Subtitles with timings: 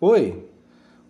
[0.00, 0.44] Oi!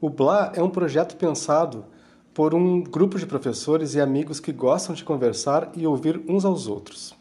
[0.01, 1.85] O Blá é um projeto pensado
[2.33, 6.67] por um grupo de professores e amigos que gostam de conversar e ouvir uns aos
[6.67, 7.15] outros.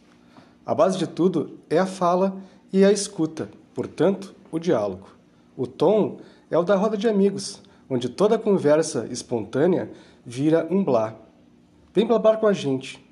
[0.65, 2.37] A base de tudo é a fala
[2.71, 5.09] e a escuta, portanto, o diálogo.
[5.57, 6.19] O tom
[6.50, 9.92] é o da roda de amigos, onde toda conversa espontânea
[10.25, 11.15] vira um blá.
[11.93, 13.06] Vem blabar com a gente.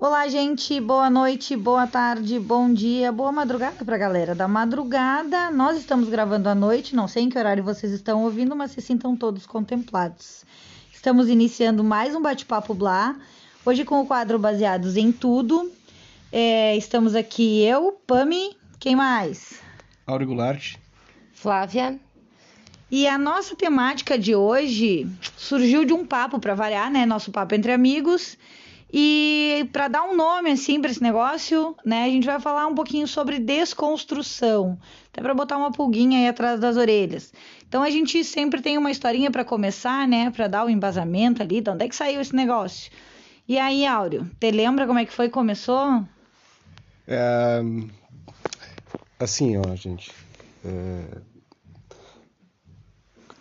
[0.00, 0.80] Olá, gente.
[0.80, 5.50] Boa noite, boa tarde, bom dia, boa madrugada para a galera da madrugada.
[5.50, 8.80] Nós estamos gravando à noite, não sei em que horário vocês estão ouvindo, mas se
[8.80, 10.42] sintam todos contemplados.
[10.90, 13.14] Estamos iniciando mais um bate-papo Blá,
[13.62, 15.70] hoje com o quadro Baseados em Tudo.
[16.32, 19.60] É, estamos aqui eu, Pami, quem mais?
[20.24, 20.76] Goulart.
[21.34, 22.00] Flávia.
[22.90, 27.04] E a nossa temática de hoje surgiu de um papo para variar, né?
[27.04, 28.38] Nosso papo entre amigos.
[28.92, 32.74] E para dar um nome assim para esse negócio, né, a gente vai falar um
[32.74, 34.76] pouquinho sobre desconstrução,
[35.12, 37.32] até para botar uma pulguinha aí atrás das orelhas.
[37.68, 41.40] Então a gente sempre tem uma historinha para começar, né, para dar o um embasamento
[41.40, 42.90] ali, de onde é que saiu esse negócio.
[43.46, 46.04] E aí, Áureo, te lembra como é que foi que começou?
[47.06, 47.60] É,
[49.18, 50.12] assim, ó, gente.
[50.64, 51.18] É,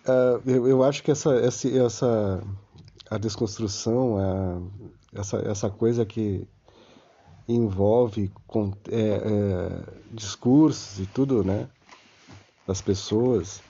[0.08, 2.44] é, eu, eu acho que essa, essa, essa
[3.10, 4.62] a desconstrução, a,
[5.14, 6.48] essa, essa coisa que
[7.48, 11.68] envolve com, é, é, discursos e tudo, né?
[12.68, 13.62] Das pessoas.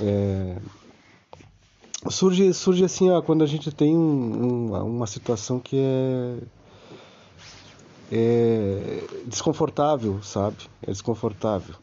[0.00, 0.56] É,
[2.10, 6.38] surge, surge assim, ó, quando a gente tem um, um, uma situação que é,
[8.10, 10.56] é desconfortável, sabe?
[10.82, 11.74] É desconfortável.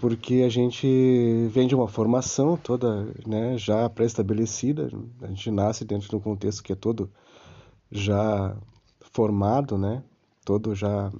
[0.00, 4.90] Porque a gente vem de uma formação toda né, já pré-estabelecida,
[5.20, 7.10] a gente nasce dentro de um contexto que é todo
[7.90, 8.56] já
[9.12, 10.02] formado, né?
[10.44, 11.10] Todo já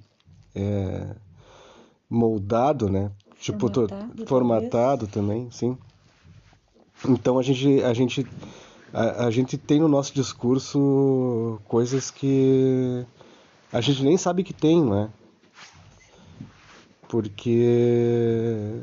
[0.54, 1.14] é,
[2.08, 3.10] moldado, né?
[3.38, 5.76] Tipo, formatado, formatado também, sim.
[7.08, 8.26] Então a gente, a gente,
[8.92, 13.06] a, a, gente tem no nosso discurso coisas que
[13.72, 15.08] a gente nem sabe que tem, né?
[17.08, 18.82] Porque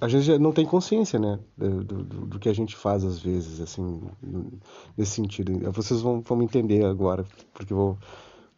[0.00, 3.60] a gente não tem consciência, né, do, do, do, que a gente faz às vezes,
[3.60, 4.00] assim,
[4.96, 5.52] nesse sentido.
[5.72, 7.98] Vocês vão, vão me entender agora, porque eu vou,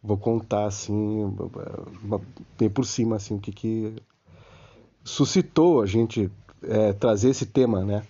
[0.01, 1.35] vou contar, assim,
[2.57, 3.93] bem por cima, assim, o que que
[5.03, 6.31] suscitou a gente
[6.63, 8.03] é, trazer esse tema, né.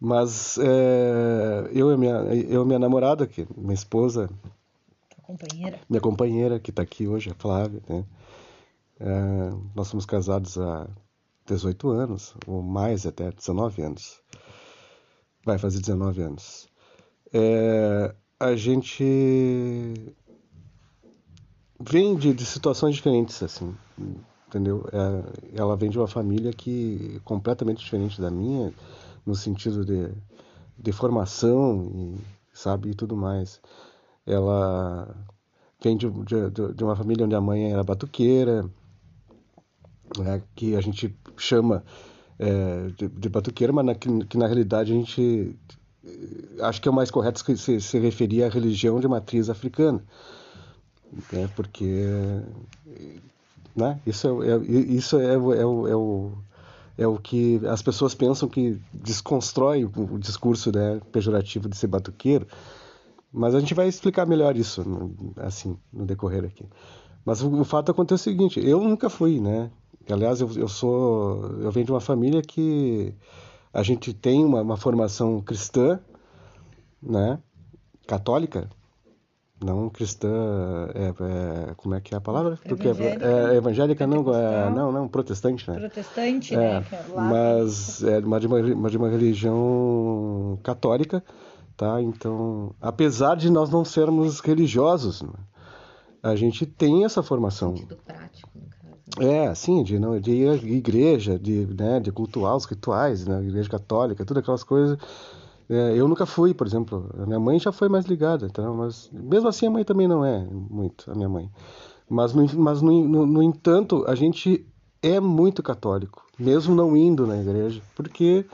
[0.00, 2.16] Mas é, eu e minha,
[2.48, 4.28] eu e minha namorada, que minha esposa,
[5.22, 5.78] companheira.
[5.88, 8.04] minha companheira que está aqui hoje, a Flávia, né,
[8.98, 10.88] é, nós somos casados há
[11.54, 14.20] 18 anos, ou mais até, 19 anos.
[15.44, 16.68] Vai fazer 19 anos.
[17.32, 20.14] É, a gente
[21.80, 23.74] vem de, de, situações diferentes, assim,
[24.46, 24.86] entendeu?
[24.92, 28.72] É, ela vem de uma família que é completamente diferente da minha,
[29.26, 30.08] no sentido de,
[30.78, 32.20] de formação, e,
[32.52, 33.60] sabe, e tudo mais.
[34.24, 35.16] Ela
[35.82, 38.70] vem de, de, de uma família onde a mãe era batuqueira,
[40.18, 41.84] né, que a gente chama
[42.38, 45.56] é, de, de, batuqueira, mas na, que, que, na realidade a gente
[46.04, 50.02] eh, acho que é o mais correto se, se referir à religião de matriz africana,
[51.32, 52.06] né, porque
[53.76, 56.32] né, isso, é, é isso é, é, é, o, é, o,
[56.98, 62.46] é o que as pessoas pensam que desconstrói o, discurso né, pejorativo de ser batuqueiro,
[63.32, 64.84] mas a gente vai explicar melhor isso
[65.36, 66.66] assim no decorrer aqui.
[67.24, 69.70] Mas o, o fato acontece o seguinte, eu nunca fui, né?
[70.08, 73.14] Aliás, eu, eu sou, eu venho de uma família que
[73.72, 76.00] a gente tem uma, uma formação cristã,
[77.02, 77.38] né?
[78.06, 78.68] Católica,
[79.62, 80.28] não cristã,
[80.94, 82.58] é, é, como é que é a palavra?
[82.66, 85.78] Porque evangélica, é, evangélica não, é, não, não, protestante, né?
[85.78, 86.86] Protestante, é, né?
[86.90, 91.22] É mas é uma de uma, de uma religião católica,
[91.76, 92.00] tá?
[92.00, 95.30] Então, apesar de nós não sermos religiosos, né?
[96.22, 97.76] A gente tem essa formação.
[97.76, 99.30] Sentido prático, no caso.
[99.32, 104.24] É, sim, de, não, de igreja, de, né, de cultuar os rituais, né, igreja católica,
[104.24, 104.98] tudo aquelas coisas.
[105.68, 107.10] É, eu nunca fui, por exemplo.
[107.18, 110.24] A minha mãe já foi mais ligada, então, mas mesmo assim a mãe também não
[110.24, 111.50] é muito, a minha mãe.
[112.08, 114.66] Mas, no, mas no, no, no entanto, a gente
[115.00, 118.44] é muito católico, mesmo não indo na igreja, porque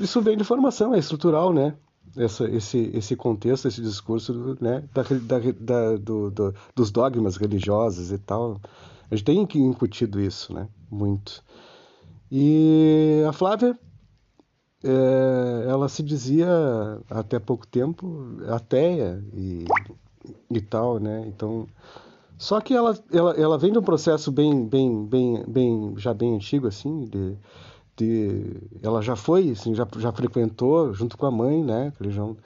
[0.00, 1.74] isso vem de formação, é estrutural, né?
[2.16, 8.12] Essa, esse, esse contexto, esse discurso né, da, da, da do, do, dos dogmas religiosos
[8.12, 8.60] e tal.
[9.10, 10.68] A gente tem incutido isso, né?
[10.90, 11.42] Muito.
[12.30, 13.78] E a Flávia,
[14.82, 16.48] é, ela se dizia
[17.10, 19.64] até pouco tempo ateia e,
[20.50, 21.24] e tal, né?
[21.26, 21.66] Então,
[22.38, 26.34] Só que ela, ela, ela vem de um processo bem, bem, bem, bem, já bem
[26.34, 27.36] antigo, assim, de,
[27.96, 32.36] de, ela já foi, assim, já, já frequentou junto com a mãe, né, a religião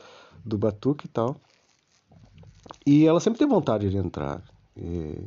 [0.44, 1.36] do Batuque e tal.
[2.86, 4.42] E ela sempre teve vontade de entrar.
[4.76, 5.22] E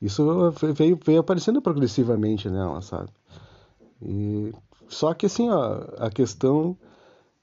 [0.00, 3.10] isso veio, veio aparecendo progressivamente nela, sabe?
[4.02, 4.52] E,
[4.88, 6.76] só que, assim, ó, a questão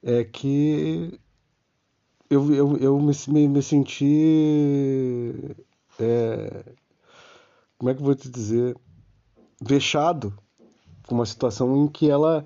[0.02, 1.18] é que
[2.28, 5.34] eu, eu, eu me, me, me senti
[5.98, 6.64] é,
[7.78, 8.76] como é que eu vou te dizer,
[9.60, 10.32] vexado
[11.10, 12.44] uma situação em que ela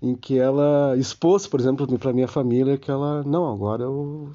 [0.00, 4.30] em que ela expôs, por exemplo, para minha família que ela não, agora eu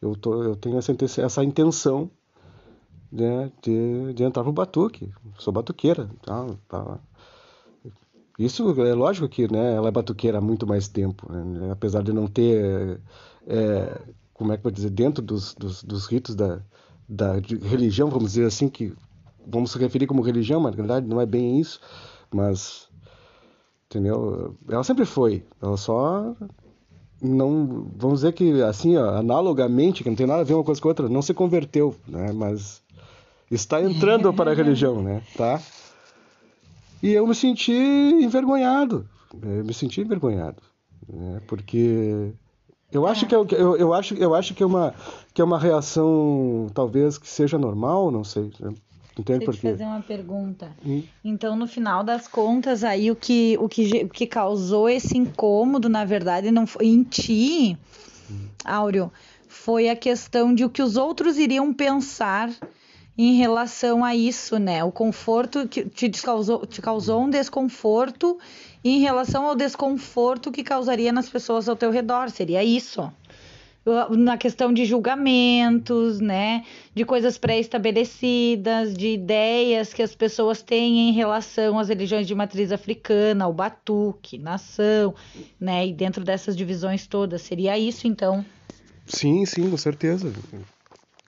[0.00, 2.10] eu, tô, eu tenho essa, essa intenção
[3.10, 7.00] né, de, de entrar pro batuque, sou batuqueira, tá, tá.
[8.38, 12.12] Isso é lógico que né, ela é batuqueira há muito mais tempo, né, apesar de
[12.12, 13.00] não ter,
[13.46, 14.02] é,
[14.34, 16.60] como é que eu vou dizer, dentro dos, dos, dos ritos da,
[17.08, 18.92] da religião, vamos dizer assim, que
[19.46, 21.80] vamos se referir como religião, mas na verdade não é bem isso,
[22.34, 22.88] mas
[23.96, 24.54] entendeu?
[24.68, 26.34] Ela sempre foi, ela só
[27.20, 30.80] não, vamos dizer que assim, ó, analogamente, que não tem nada a ver uma coisa
[30.80, 32.30] com a outra, não se converteu, né?
[32.32, 32.82] Mas
[33.50, 35.22] está entrando para a religião, né?
[35.36, 35.60] Tá?
[37.02, 39.08] E eu me senti envergonhado,
[39.42, 40.62] eu me senti envergonhado,
[41.08, 41.40] né?
[41.46, 42.32] Porque
[42.92, 43.28] eu acho é.
[43.28, 44.94] que eu, eu, eu, acho eu acho que é uma
[45.32, 48.52] que é uma reação talvez que seja normal, não sei.
[48.60, 48.74] Né?
[49.18, 49.70] Entende por quê?
[49.70, 50.70] fazer uma pergunta.
[50.84, 51.02] Hum?
[51.24, 55.88] Então, no final das contas, aí o que o que, o que causou esse incômodo,
[55.88, 57.78] na verdade, não foi em ti,
[58.30, 58.48] hum.
[58.64, 59.10] Áureo,
[59.48, 62.50] foi a questão de o que os outros iriam pensar
[63.18, 64.84] em relação a isso, né?
[64.84, 68.38] O conforto que te causou, te causou um desconforto
[68.84, 72.28] em relação ao desconforto que causaria nas pessoas ao teu redor.
[72.28, 73.10] Seria isso.
[74.10, 76.64] Na questão de julgamentos, né?
[76.94, 82.72] De coisas pré-estabelecidas, de ideias que as pessoas têm em relação às religiões de matriz
[82.72, 85.14] africana, ao batuque, nação,
[85.60, 85.86] né?
[85.86, 87.42] E dentro dessas divisões todas.
[87.42, 88.44] Seria isso, então?
[89.06, 90.32] Sim, sim, com certeza.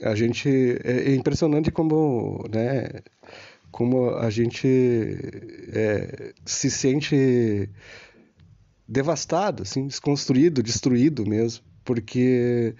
[0.02, 0.48] A gente.
[0.82, 3.02] É, é impressionante como, né?
[3.70, 4.66] como a gente
[5.72, 7.68] é, se sente
[8.86, 12.74] devastado, assim, desconstruído, destruído mesmo, porque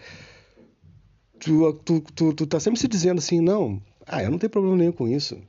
[1.40, 4.76] tu, tu, tu, tu tá sempre se dizendo assim, não, ah, eu não tenho problema
[4.76, 5.40] nenhum com isso,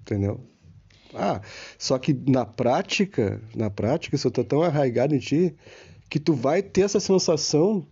[0.00, 0.38] entendeu?
[1.12, 1.40] Ah,
[1.76, 5.56] só que na prática, na prática, isso tá tão arraigado em ti
[6.08, 7.84] que tu vai ter essa sensação,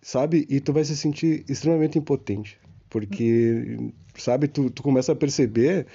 [0.00, 0.46] sabe?
[0.48, 2.58] E tu vai se sentir extremamente impotente.
[2.88, 5.86] Porque, sabe, tu, tu começa a perceber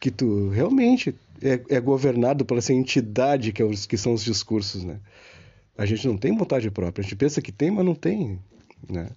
[0.00, 4.24] que tu realmente é, é governado pela essa entidade que, é os, que são os
[4.24, 5.00] discursos, né?
[5.76, 7.02] A gente não tem vontade própria.
[7.02, 8.38] A gente pensa que tem, mas não tem,
[8.88, 9.08] né?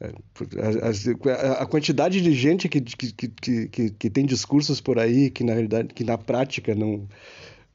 [0.00, 4.98] É, a, a, a, quantidade de gente que, que, que, que, que tem discursos por
[4.98, 7.06] aí que na realidade que na prática não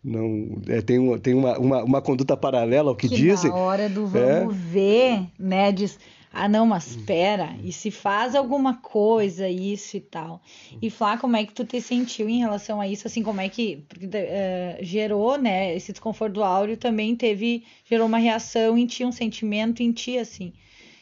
[0.04, 3.50] não é, tem, uma, tem uma, uma, uma conduta paralela ao que, que dizem.
[3.50, 5.72] Na hora do vamos é, ver, né?
[5.72, 5.98] Diz,
[6.38, 10.42] ah, não, mas espera, e se faz alguma coisa, isso e tal.
[10.82, 13.08] E Flá, como é que tu te sentiu em relação a isso?
[13.08, 18.06] Assim, como é que porque, uh, gerou, né, esse desconforto do áudio também teve, gerou
[18.06, 20.52] uma reação em ti, um sentimento em ti, assim.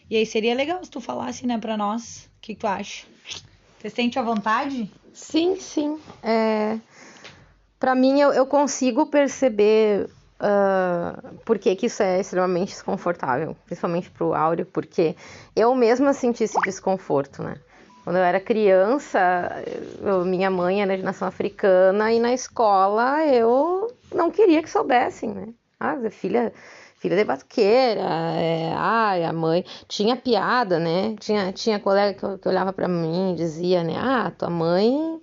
[0.08, 3.08] E aí seria legal se tu falasse, né, pra nós, o que tu acha?
[3.80, 4.88] Você sente à vontade?
[5.14, 5.98] Sim, sim.
[6.22, 6.78] É...
[7.80, 10.08] Para mim, eu, eu consigo perceber
[10.40, 15.16] Uh, por que, que, isso é extremamente desconfortável, principalmente para o Áureo, porque
[15.56, 17.56] eu mesma senti esse desconforto, né?
[18.04, 19.64] Quando eu era criança,
[20.02, 25.34] eu, minha mãe era de nação africana e na escola eu não queria que soubessem,
[25.34, 25.48] né?
[25.80, 26.52] Ah, filha,
[26.98, 31.16] filha de batuqueira, é, ai, a mãe tinha piada, né?
[31.18, 33.94] Tinha, tinha colega que, que olhava para mim e dizia, né?
[33.98, 35.22] Ah, tua mãe,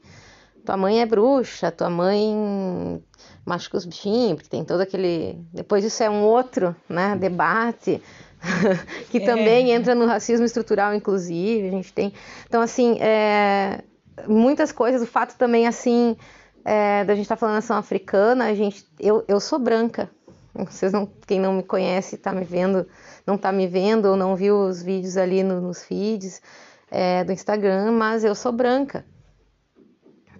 [0.64, 3.02] tua mãe é bruxa, tua mãe
[3.44, 5.38] machuca os bichinhos, porque tem todo aquele.
[5.52, 8.02] Depois isso é um outro né, debate.
[9.10, 9.24] que é.
[9.24, 12.12] também entra no racismo estrutural, inclusive, a gente tem.
[12.46, 13.82] Então, assim, é,
[14.26, 16.16] muitas coisas, o fato também, assim,
[16.64, 20.10] é, da gente estar tá falando nação africana, a gente, eu, eu sou branca.
[20.54, 22.86] Vocês não, quem não me conhece, está me vendo,
[23.26, 26.42] não está me vendo ou não viu os vídeos ali no, nos feeds
[26.90, 29.04] é, do Instagram, mas eu sou branca,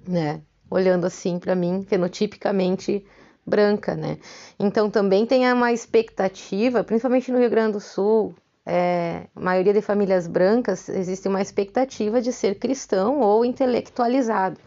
[0.07, 0.43] né?
[0.71, 3.05] Olhando assim para mim, fenotipicamente
[3.45, 4.19] branca, né?
[4.59, 8.35] Então também tem uma expectativa, principalmente no Rio Grande do Sul,
[8.65, 14.61] é, a maioria de famílias brancas existe uma expectativa de ser cristão ou intelectualizado.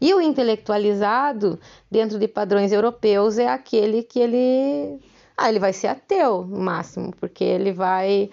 [0.00, 1.58] E o intelectualizado,
[1.90, 5.00] dentro de padrões europeus, é aquele que ele
[5.38, 8.30] ah, ele vai ser ateu, no máximo, porque ele vai.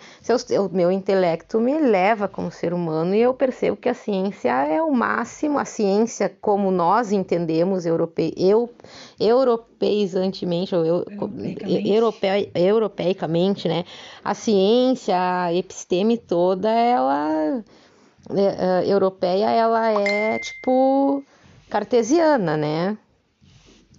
[0.58, 4.82] o meu intelecto me leva como ser humano e eu percebo que a ciência é
[4.82, 8.70] o máximo, a ciência como nós entendemos europe, eu,
[9.20, 11.06] europeizantemente, ou eu,
[11.86, 12.52] europeicamente.
[12.56, 13.84] europeicamente, né?
[14.24, 17.62] A ciência, a episteme toda, ela.
[18.30, 21.22] É, é, europeia, ela é tipo
[21.70, 22.98] cartesiana, né?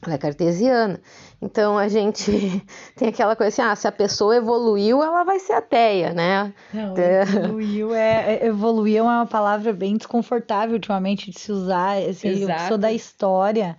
[0.02, 0.98] Ela é cartesiana.
[1.44, 2.24] Então a gente
[2.96, 6.54] tem aquela coisa assim, ah, se a pessoa evoluiu, ela vai ser ateia, né?
[6.72, 11.98] Não, evoluiu é, é evoluir é uma palavra bem desconfortável ultimamente de se usar.
[11.98, 13.76] Assim, eu sou da história,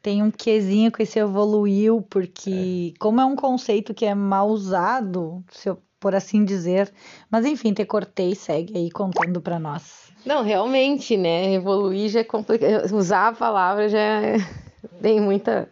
[0.00, 2.98] tem um quesinho com esse evoluiu, porque é.
[2.98, 6.90] como é um conceito que é mal usado, eu, por assim dizer,
[7.30, 10.10] mas enfim, te cortei, segue aí contando para nós.
[10.24, 11.52] Não, realmente, né?
[11.52, 12.90] Evoluir já é complicado.
[12.94, 14.36] Usar a palavra já é...
[15.02, 15.68] tem muita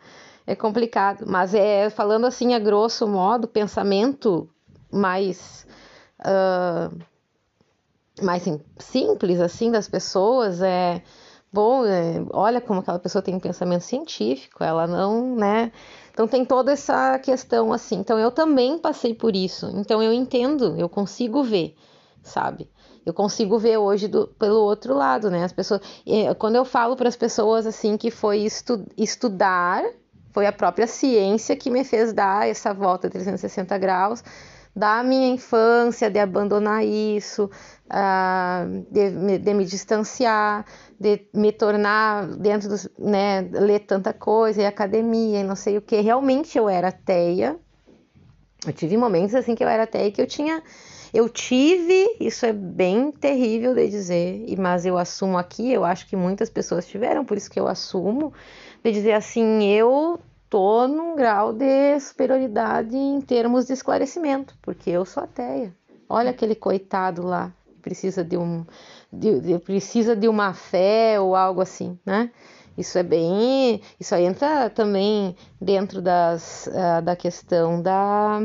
[0.51, 1.25] é complicado.
[1.27, 4.49] Mas é falando assim a grosso modo, pensamento
[4.91, 5.67] mais
[6.21, 6.97] uh,
[8.21, 8.45] mais
[8.79, 11.03] simples assim das pessoas é
[11.53, 11.85] bom.
[11.87, 14.65] É, olha como aquela pessoa tem um pensamento científico.
[14.65, 15.73] Ela não, né?
[16.13, 17.97] Então tem toda essa questão assim.
[17.97, 19.67] Então eu também passei por isso.
[19.77, 21.77] Então eu entendo, eu consigo ver,
[22.23, 22.69] sabe?
[23.05, 25.43] eu consigo ver hoje do, pelo outro lado, né?
[25.43, 25.81] As pessoas,
[26.39, 29.83] quando eu falo para as pessoas assim que foi estu, estudar
[30.33, 34.23] foi a própria ciência que me fez dar essa volta 360 graus
[34.75, 37.51] da minha infância, de abandonar isso,
[37.87, 40.65] uh, de, de, me distanciar,
[40.99, 45.83] de me tornar dentro dos, né, ler tanta coisa, e academia, e não sei o
[45.83, 46.01] que.
[46.01, 47.57] Realmente eu era ateia.
[48.65, 50.63] Eu tive momentos assim que eu era ateia que eu tinha.
[51.13, 56.15] Eu tive, isso é bem terrível de dizer, mas eu assumo aqui, eu acho que
[56.15, 58.33] muitas pessoas tiveram, por isso que eu assumo
[58.83, 60.19] de dizer assim, eu
[60.49, 65.75] tô num grau de superioridade em termos de esclarecimento, porque eu sou ateia.
[66.09, 68.65] Olha aquele coitado lá, precisa de um
[69.13, 72.31] de, de, precisa de uma fé ou algo assim, né?
[72.77, 78.41] Isso é bem, isso aí entra também dentro das, uh, da questão da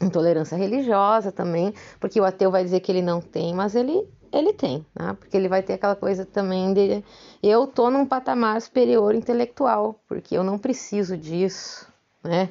[0.00, 4.52] intolerância religiosa também, porque o ateu vai dizer que ele não tem, mas ele ele
[4.52, 5.16] tem, né?
[5.18, 7.04] Porque ele vai ter aquela coisa também de
[7.42, 11.86] eu tô num patamar superior intelectual, porque eu não preciso disso,
[12.22, 12.50] né?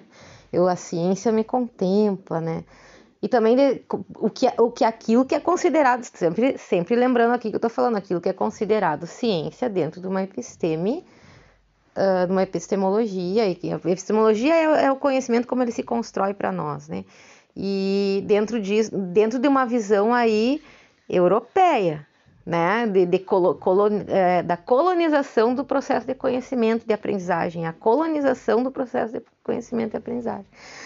[0.52, 2.64] Eu a ciência me contempla, né?
[3.22, 3.82] E também de,
[4.16, 7.70] o que o que aquilo que é considerado sempre sempre lembrando aqui que eu tô
[7.70, 11.04] falando aquilo que é considerado ciência dentro de uma episteme
[11.96, 15.84] uh, de uma epistemologia e que a epistemologia é, é o conhecimento como ele se
[15.84, 17.04] constrói para nós, né?
[17.56, 20.62] E dentro disso, dentro de uma visão aí
[21.10, 22.06] europeia,
[22.46, 28.64] né, de, de colon, é, da colonização do processo de conhecimento de aprendizagem, a colonização
[28.64, 30.46] do processo de conhecimento e aprendizagem.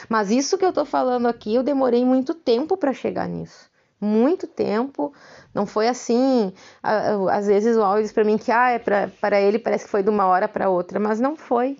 [0.09, 3.69] Mas isso que eu estou falando aqui, eu demorei muito tempo para chegar nisso.
[3.99, 5.13] Muito tempo,
[5.53, 6.51] não foi assim.
[6.81, 10.01] Às vezes o áudio diz para mim que ah, é para ele parece que foi
[10.01, 11.77] de uma hora para outra, mas não foi.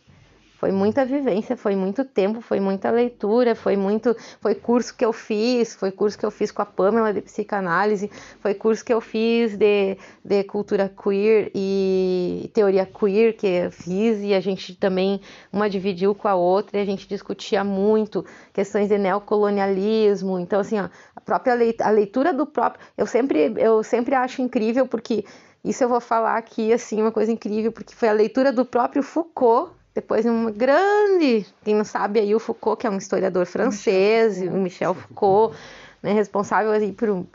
[0.62, 5.12] Foi muita vivência, foi muito tempo, foi muita leitura, foi muito, foi curso que eu
[5.12, 9.02] fiz, foi curso que eu fiz com a Pamela de psicanálise, foi curso que eu
[9.02, 15.20] fiz de, de cultura queer e teoria queer que eu fiz e a gente também
[15.52, 20.38] uma dividiu com a outra e a gente discutia muito questões de neocolonialismo.
[20.38, 24.44] Então assim, ó, a própria leitura, a leitura do próprio, eu sempre eu sempre acho
[24.44, 25.26] incrível porque
[25.66, 29.02] isso eu vou falar aqui assim uma coisa incrível porque foi a leitura do próprio
[29.02, 34.38] Foucault depois, uma grande, quem não sabe aí, o Foucault, que é um historiador francês,
[34.38, 35.58] Michel, o Michel Foucault,
[36.02, 37.26] né, responsável aí por um,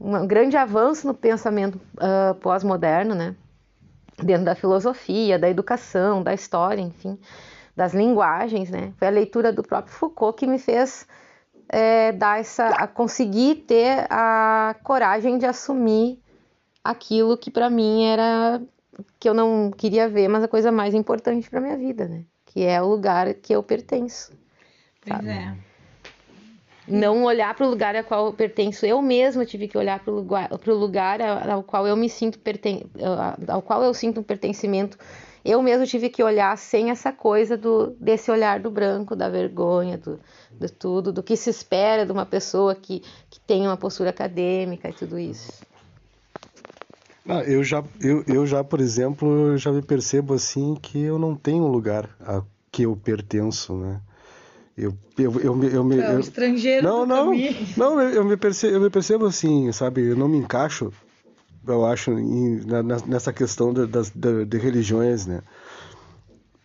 [0.00, 3.34] um, grande avanço no pensamento uh, pós-moderno, né,
[4.22, 7.18] dentro da filosofia, da educação, da história, enfim,
[7.76, 8.92] das linguagens, né.
[8.96, 11.08] Foi a leitura do próprio Foucault que me fez
[11.68, 16.20] é, dar essa, a conseguir ter a coragem de assumir
[16.84, 18.62] aquilo que para mim era
[19.18, 22.24] que eu não queria ver, mas a coisa mais importante para minha vida, né?
[22.46, 24.32] Que é o lugar que eu pertenço.
[25.00, 25.28] Pois sabe?
[25.28, 25.54] é.
[26.86, 28.84] Não olhar para o lugar ao qual eu pertenço.
[28.84, 32.38] Eu mesma tive que olhar para o lugar, pro lugar ao qual eu me sinto
[32.38, 32.84] perten
[33.48, 34.98] ao qual eu sinto um pertencimento.
[35.42, 39.96] Eu mesmo tive que olhar sem essa coisa do desse olhar do branco, da vergonha,
[39.96, 40.20] do,
[40.52, 44.88] de tudo, do que se espera de uma pessoa que, que tem uma postura acadêmica
[44.88, 45.62] e tudo isso.
[47.28, 51.34] Ah, eu, já, eu, eu já, por exemplo, já me percebo assim que eu não
[51.34, 54.00] tenho um lugar a que eu pertenço, né?
[54.76, 56.00] Eu, eu, eu, eu, eu me.
[56.00, 57.56] É, eu, estrangeiro não, não, caminho.
[57.76, 60.02] não, eu me, percebo, eu me percebo assim, sabe?
[60.02, 60.92] Eu não me encaixo,
[61.66, 65.40] eu acho, em, na, nessa questão de, das, de, de, religiões, né?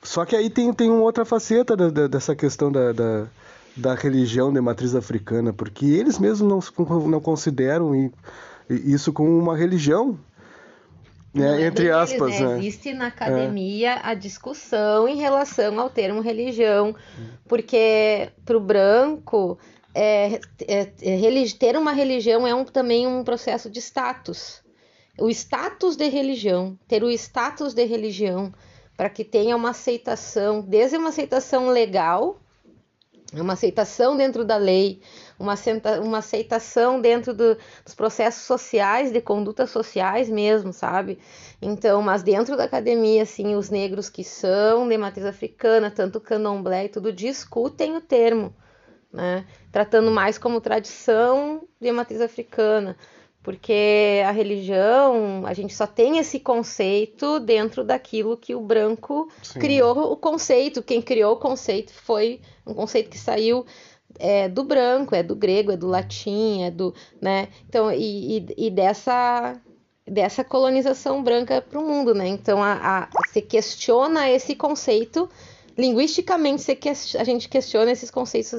[0.02, 3.28] Só que aí tem, tem uma outra faceta da, da, dessa questão da, da
[3.80, 8.12] da religião de matriz africana, porque eles mesmos não, não consideram
[8.70, 10.18] isso como uma religião,
[11.34, 11.62] né?
[11.62, 12.32] É entre aspas.
[12.32, 12.48] Deles, né?
[12.48, 12.60] Né?
[12.60, 14.00] Existe na academia é.
[14.04, 16.96] a discussão em relação ao termo religião,
[17.48, 19.58] porque para o branco
[19.94, 24.62] é, é, é ter uma religião é um, também um processo de status.
[25.18, 28.54] O status de religião, ter o status de religião,
[28.96, 32.40] para que tenha uma aceitação, desde uma aceitação legal,
[33.34, 35.02] uma aceitação dentro da lei,
[35.40, 35.56] uma,
[36.04, 41.18] uma aceitação dentro do, dos processos sociais, de condutas sociais mesmo, sabe?
[41.62, 46.86] Então, mas dentro da academia, assim, os negros que são de matriz africana, tanto candomblé
[46.86, 48.54] e tudo, discutem o termo,
[49.12, 49.46] né?
[49.72, 52.98] Tratando mais como tradição de matriz africana
[53.42, 59.60] porque a religião, a gente só tem esse conceito dentro daquilo que o branco Sim.
[59.60, 60.84] criou o conceito.
[60.84, 63.66] Quem criou o conceito foi um conceito que saiu
[64.18, 67.50] é, do branco, é do grego, é do latim, é do, né?
[67.68, 69.60] Então, e, e, e dessa
[70.06, 72.28] dessa colonização branca para o mundo, né?
[72.28, 75.30] Então, a, a, se questiona esse conceito
[75.78, 78.52] linguisticamente, se que, a gente questiona esses conceitos,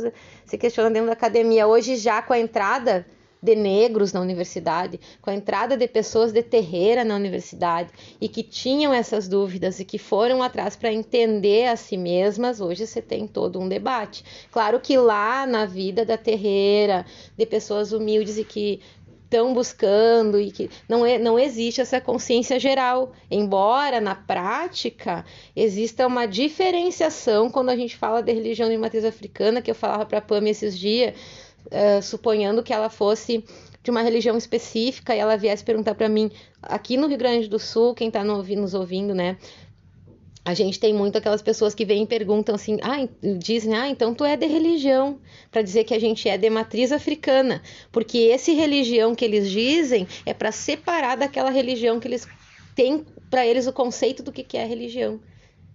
[0.46, 1.66] se questiona dentro da academia.
[1.66, 3.04] Hoje, já com a entrada
[3.42, 8.42] de negros na universidade, com a entrada de pessoas de terreira na universidade e que
[8.42, 13.26] tinham essas dúvidas e que foram atrás para entender a si mesmas, hoje você tem
[13.26, 14.24] todo um debate.
[14.50, 17.06] Claro que lá na vida da terreira,
[17.36, 18.80] de pessoas humildes e que
[19.30, 26.04] estão buscando e que não, é, não existe essa consciência geral, embora na prática exista
[26.04, 30.18] uma diferenciação quando a gente fala de religião de matriz africana, que eu falava para
[30.18, 31.14] a Pam esses dias,
[31.66, 33.44] uh, suponhando que ela fosse
[33.82, 36.30] de uma religião específica e ela viesse perguntar para mim,
[36.62, 39.38] aqui no Rio Grande do Sul, quem está nos ouvindo, né?
[40.44, 43.06] A gente tem muito aquelas pessoas que vêm e perguntam assim, ah,
[43.38, 45.18] dizem, ah, então tu é de religião,
[45.50, 50.08] para dizer que a gente é de matriz africana, porque esse religião que eles dizem
[50.24, 52.26] é para separar daquela religião que eles
[52.74, 55.20] têm para eles o conceito do que, que é religião.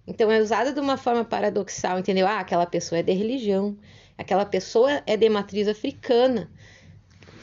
[0.06, 2.26] Então é usada de uma forma paradoxal, entendeu?
[2.26, 3.76] Ah, aquela pessoa é de religião
[4.16, 6.50] aquela pessoa é de matriz africana,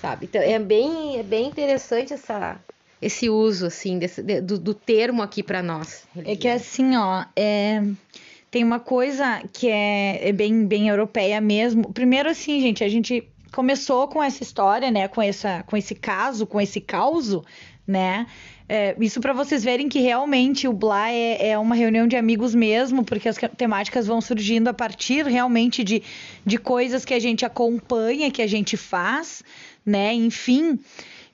[0.02, 0.26] sabe?
[0.26, 2.60] Então é bem, é bem interessante essa,
[3.02, 6.08] esse uso assim desse, de, do, do, termo aqui para nós.
[6.26, 7.84] É que assim, ó, é,
[8.50, 11.92] tem uma coisa que é, é, bem, bem europeia mesmo.
[11.92, 15.08] Primeiro, assim, gente, a gente começou com essa história, né?
[15.08, 17.42] Com, essa, com esse caso, com esse caos,
[17.88, 18.26] né?
[18.68, 22.56] É, isso para vocês verem que realmente o Blá é, é, uma reunião de amigos
[22.56, 26.02] mesmo, porque as temáticas vão surgindo a partir realmente de,
[26.46, 29.44] de coisas que a gente acompanha, que a gente faz,
[29.86, 30.14] né?
[30.14, 30.80] Enfim.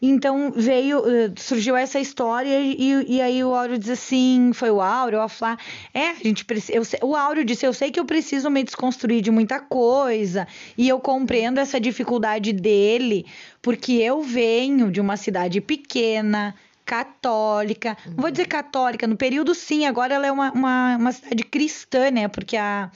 [0.01, 4.79] Então veio, eh, surgiu essa história e, e aí o Áureo diz assim, foi o
[4.79, 5.57] Áureo, a Flá,
[5.93, 9.29] é, a gente precisa, o Áureo disse, eu sei que eu preciso me desconstruir de
[9.29, 13.25] muita coisa e eu compreendo essa dificuldade dele,
[13.61, 16.55] porque eu venho de uma cidade pequena,
[16.89, 17.95] católica.
[18.03, 22.09] Não vou dizer católica, no período sim, agora ela é uma, uma, uma cidade cristã,
[22.09, 22.27] né?
[22.27, 22.89] Porque a,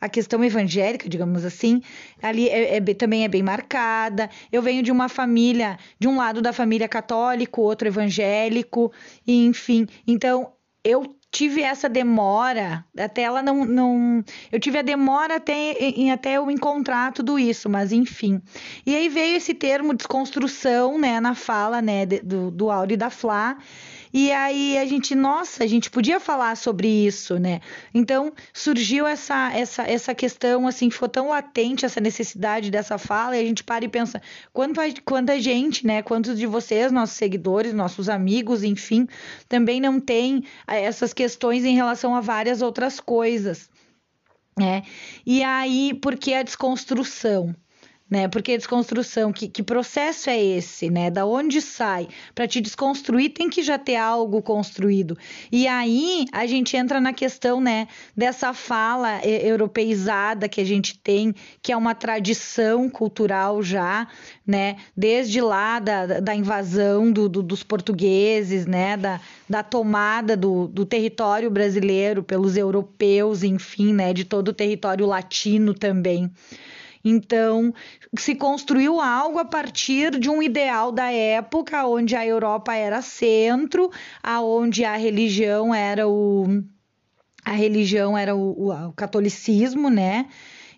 [0.00, 1.82] a questão evangélica, digamos assim,
[2.22, 4.30] ali é, é, também é bem marcada.
[4.52, 8.92] Eu venho de uma família, de um lado da família católico, outro evangélico,
[9.26, 9.88] enfim.
[10.06, 10.52] Então,
[10.84, 14.22] eu tive essa demora, até ela não, não.
[14.52, 18.40] Eu tive a demora até, em até eu encontrar tudo isso, mas enfim.
[18.84, 23.56] E aí veio esse termo desconstrução, né, na fala, né, do, do áudio da Flá.
[24.12, 27.60] E aí a gente, nossa, a gente podia falar sobre isso, né?
[27.94, 33.40] Então surgiu essa essa essa questão assim, ficou tão latente essa necessidade dessa fala e
[33.40, 34.20] a gente para e pensa,
[34.52, 36.02] quanta quanta gente, né?
[36.02, 39.06] Quantos de vocês, nossos seguidores, nossos amigos, enfim,
[39.48, 43.70] também não tem eh, essas questões em relação a várias outras coisas.
[44.60, 44.82] É,
[45.24, 47.54] e aí, por que a desconstrução?
[48.12, 48.28] Né?
[48.28, 51.10] Porque desconstrução, que, que processo é esse, né?
[51.10, 52.06] Da onde sai?
[52.34, 55.16] Para te desconstruir tem que já ter algo construído.
[55.50, 61.34] E aí a gente entra na questão, né, dessa fala europeizada que a gente tem,
[61.62, 64.06] que é uma tradição cultural já,
[64.46, 64.76] né?
[64.94, 68.94] Desde lá da, da invasão do, do, dos portugueses, né?
[68.94, 74.12] Da, da tomada do, do território brasileiro pelos europeus, enfim, né?
[74.12, 76.30] De todo o território latino também.
[77.04, 77.74] Então,
[78.16, 83.90] se construiu algo a partir de um ideal da época, onde a Europa era centro,
[84.22, 86.62] aonde a religião era o
[87.44, 90.28] a religião era o, o, o catolicismo, né?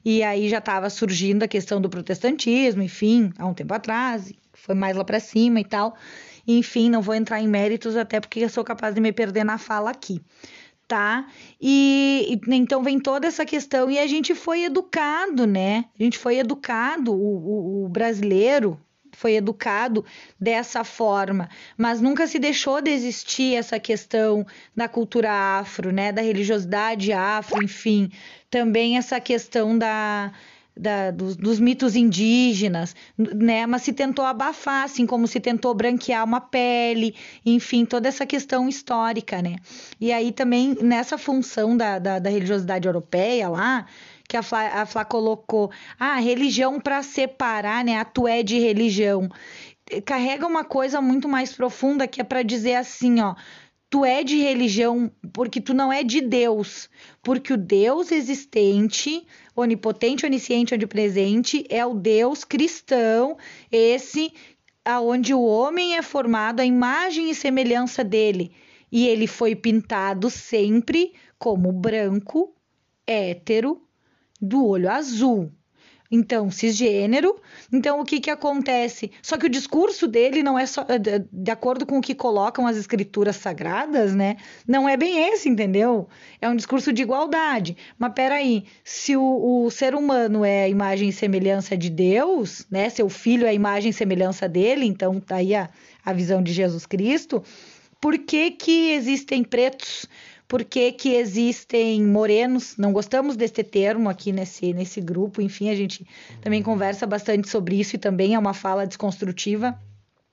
[0.03, 4.75] E aí já estava surgindo a questão do protestantismo, enfim, há um tempo atrás, foi
[4.75, 5.95] mais lá para cima e tal.
[6.47, 9.59] Enfim, não vou entrar em méritos até porque eu sou capaz de me perder na
[9.59, 10.23] fala aqui
[10.87, 11.27] tá?
[11.61, 15.87] E, e, então vem toda essa questão e a gente foi educado, né?
[15.99, 18.79] A gente foi educado, o, o, o brasileiro
[19.13, 20.05] foi educado
[20.39, 24.45] dessa forma, mas nunca se deixou de existir essa questão
[24.75, 26.13] da cultura afro, né?
[26.13, 28.11] Da religiosidade afro, enfim,
[28.51, 30.33] também essa questão da
[30.77, 33.67] da, dos, dos, mitos indígenas, né?
[33.67, 37.15] Mas se tentou abafar, assim como se tentou branquear uma pele,
[37.47, 39.57] enfim, toda essa questão histórica, né?
[40.01, 43.87] E aí também nessa função da, da, da religiosidade europeia lá,
[44.29, 47.99] que a Flá, a Flá colocou, ah, religião para separar, né?
[47.99, 49.29] A tu é de religião.
[50.05, 53.35] Carrega uma coisa muito mais profunda que é para dizer assim, ó,
[53.95, 56.91] tu é de religião porque tu não é de Deus,
[57.23, 63.39] porque o Deus existente, onipotente, onisciente, onipresente, é o Deus cristão,
[63.71, 64.33] esse
[64.85, 68.51] aonde o homem é formado à imagem e semelhança dele,
[68.91, 72.53] e ele foi pintado sempre como branco,
[73.07, 73.81] hétero,
[74.41, 75.53] do olho azul.
[76.11, 77.35] Então, cisgênero.
[77.73, 79.11] Então, o que que acontece?
[79.23, 80.87] Só que o discurso dele não é só
[81.33, 84.37] de acordo com o que colocam as escrituras sagradas, né?
[84.69, 86.07] Não é bem esse, entendeu?
[86.41, 87.77] É um discurso de igualdade.
[87.99, 92.91] Mas peraí, se o, o ser humano é a imagem e semelhança de Deus, né?
[92.91, 95.71] Seu filho é a imagem e semelhança dele, então tá aí a,
[96.05, 97.43] a visão de Jesus Cristo.
[98.01, 100.07] Por que que existem pretos?
[100.47, 105.75] Por que, que existem morenos, não gostamos desse termo aqui nesse, nesse grupo, enfim, a
[105.75, 106.07] gente
[106.43, 106.65] também uhum.
[106.65, 109.79] conversa bastante sobre isso e também é uma fala desconstrutiva,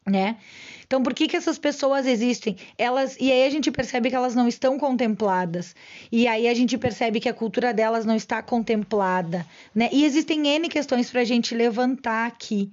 [0.05, 0.37] né?
[0.85, 2.57] Então, por que, que essas pessoas existem?
[2.77, 5.73] Elas e aí a gente percebe que elas não estão contempladas.
[6.11, 9.87] E aí a gente percebe que a cultura delas não está contemplada, né?
[9.93, 12.69] E existem N questões para a gente levantar aqui.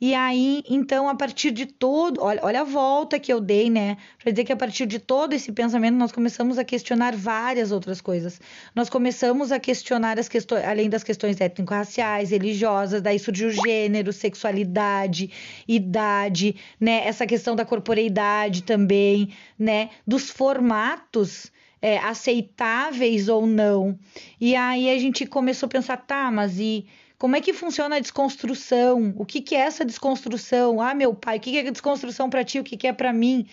[0.00, 3.96] E aí, então, a partir de todo, olha, olha a volta que eu dei, né?
[4.22, 8.00] Para dizer que a partir de todo esse pensamento nós começamos a questionar várias outras
[8.00, 8.40] coisas.
[8.74, 15.30] Nós começamos a questionar as questões, além das questões étnico-raciais, religiosas, daí surgiu gênero, sexualidade,
[15.66, 17.06] idade, né?
[17.06, 19.90] Essa questão da corporeidade também, né?
[20.06, 23.98] Dos formatos é, aceitáveis ou não.
[24.40, 26.86] E aí a gente começou a pensar, tá, mas e
[27.18, 29.12] como é que funciona a desconstrução?
[29.16, 30.80] O que, que é essa desconstrução?
[30.80, 32.60] Ah, meu pai, o que, que é desconstrução para ti?
[32.60, 33.46] O que, que é para mim?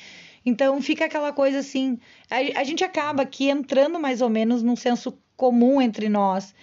[0.46, 1.98] Então fica aquela coisa assim.
[2.30, 6.54] A, a gente acaba aqui entrando mais ou menos num senso comum entre nós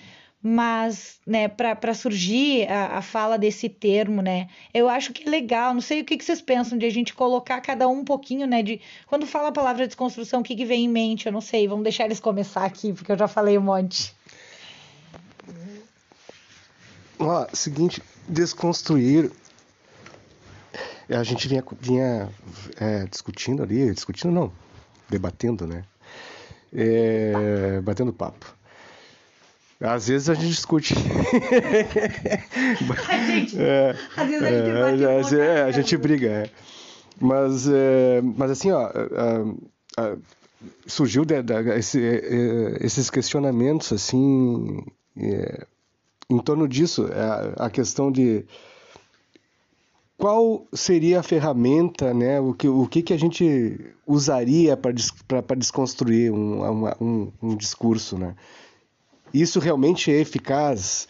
[0.42, 5.72] mas né, para surgir a, a, fala desse termo, né, eu acho que é legal,
[5.72, 8.44] não sei o que, que vocês pensam de a gente colocar cada um um pouquinho,
[8.44, 11.40] né, de quando fala a palavra desconstrução, o que, que vem em mente, eu não
[11.40, 14.12] sei, vamos deixar eles começar aqui, porque eu já falei um monte.
[17.18, 19.30] Ó, seguinte, desconstruir.
[21.08, 22.30] A gente vinha, vinha
[22.76, 24.52] é, discutindo ali, discutindo não,
[25.10, 25.84] debatendo, né?
[26.72, 28.56] É, batendo papo.
[29.78, 30.94] Às vezes a gente discute.
[33.08, 36.28] a gente, é, às vezes a gente é, bate é, a gente briga.
[36.28, 36.50] É.
[37.20, 38.90] Mas, é, mas assim, ó,
[40.86, 42.00] surgiu de, de, esse,
[42.80, 44.84] esses questionamentos assim
[46.32, 48.44] em torno disso, é a questão de
[50.16, 56.32] qual seria a ferramenta, né, o, que, o que, que a gente usaria para desconstruir
[56.32, 58.16] um, um, um, discurso.
[58.16, 58.34] Né?
[59.34, 61.08] Isso realmente é eficaz?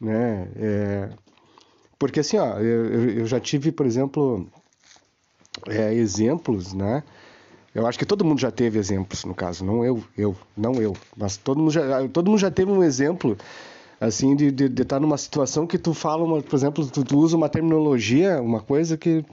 [0.00, 0.48] Né?
[0.56, 1.08] É,
[1.98, 4.46] porque assim, ó, eu, eu já tive, por exemplo,
[5.68, 7.02] é, exemplos, né?
[7.74, 10.96] Eu acho que todo mundo já teve exemplos, no caso, não eu, eu, não eu,
[11.16, 13.36] mas todo mundo já, todo mundo já teve um exemplo
[14.00, 17.04] assim, de estar de, de tá numa situação que tu fala, uma, por exemplo, tu,
[17.04, 19.24] tu, usa uma terminologia, uma coisa que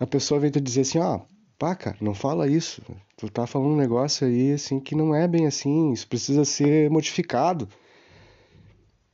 [0.00, 1.20] a pessoa vem te dizer assim, ó, ah,
[1.58, 2.82] pá, cara, não fala isso.
[3.16, 6.90] Tu tá falando um negócio aí, assim, que não é bem assim, isso precisa ser
[6.90, 7.68] modificado.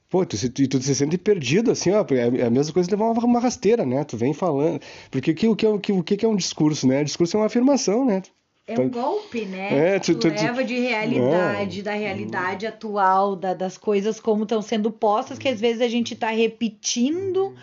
[0.09, 2.95] Pô, tu, tu, tu se sente perdido, assim, ó, é, é a mesma coisa de
[2.95, 4.05] levar uma, uma rasteira, né?
[4.05, 4.81] Tu vem falando.
[5.11, 7.05] Porque o que, o, que, o, que, o que é um discurso, né?
[7.05, 8.23] Discurso é uma afirmação, né?
[8.69, 9.95] É um golpe, né?
[9.95, 14.61] É, tu, tu, tu, leva de realidade, da realidade atual, da, das coisas como estão
[14.61, 17.57] sendo postas, que às vezes a gente está repetindo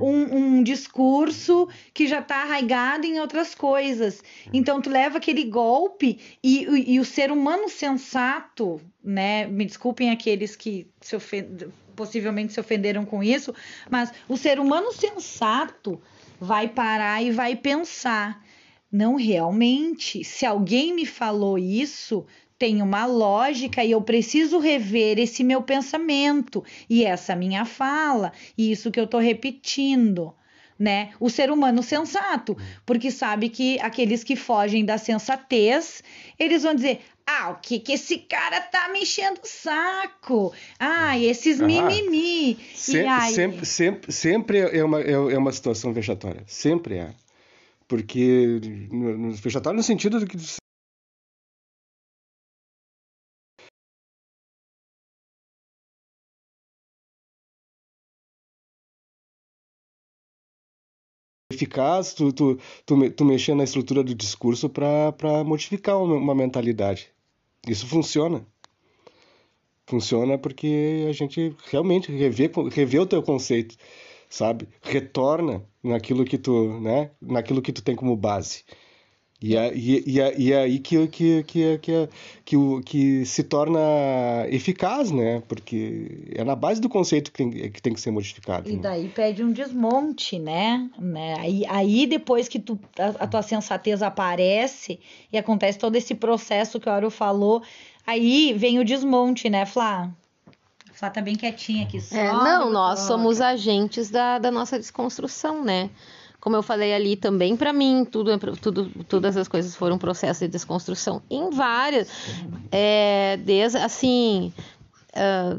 [0.00, 4.22] um, um, discurso que já está arraigado em outras coisas.
[4.52, 9.46] Então, tu leva aquele golpe e, e, e, o ser humano sensato, né?
[9.46, 11.70] Me desculpem aqueles que se ofend...
[11.96, 13.52] possivelmente se ofenderam com isso,
[13.90, 16.00] mas o ser humano sensato
[16.40, 18.40] vai parar e vai pensar
[18.92, 22.26] não, realmente, se alguém me falou isso,
[22.58, 28.70] tem uma lógica e eu preciso rever esse meu pensamento e essa minha fala e
[28.70, 30.34] isso que eu estou repetindo.
[30.78, 31.10] né?
[31.18, 36.02] O ser humano sensato, porque sabe que aqueles que fogem da sensatez,
[36.38, 40.52] eles vão dizer: ah, o que que esse cara tá me enchendo o saco?
[40.78, 42.58] Ah, esses Ah, mimimi.
[42.74, 46.42] Sempre, e aí, sempre, sempre, sempre é uma, é, é uma situação vexatória.
[46.46, 47.10] Sempre é.
[47.92, 48.58] Porque
[48.90, 50.38] no, no no sentido de que
[61.52, 67.10] eficaz tu, tu, tu, tu mexer na estrutura do discurso para modificar uma, uma mentalidade.
[67.68, 68.46] Isso funciona.
[69.86, 73.76] Funciona porque a gente realmente revê, revê o teu conceito,
[74.30, 74.66] sabe?
[74.80, 77.10] Retorna naquilo que tu, né?
[77.20, 78.64] Naquilo que tu tem como base.
[79.42, 82.08] E e, e, e é aí que, que, que, que,
[82.44, 83.80] que, o, que se torna
[84.48, 85.42] eficaz, né?
[85.48, 88.70] Porque é na base do conceito que tem que, tem que ser modificado.
[88.70, 88.78] E né?
[88.80, 90.88] daí pede um desmonte, né?
[90.96, 91.34] né?
[91.40, 95.00] Aí, aí depois que tu, a, a tua sensatez aparece
[95.32, 97.62] e acontece todo esse processo que o Auro falou,
[98.06, 100.14] aí vem o desmonte, né, Flá?
[101.02, 102.00] Flá tá bem quietinha aqui.
[102.00, 103.08] Só É, não, nós toca.
[103.08, 105.90] somos agentes da, da nossa desconstrução, né?
[106.40, 109.98] Como eu falei ali também, para mim, tudo, é tudo, todas as coisas foram um
[109.98, 112.08] processo de desconstrução em várias.
[112.70, 114.52] É, desde, assim,
[115.12, 115.58] ah,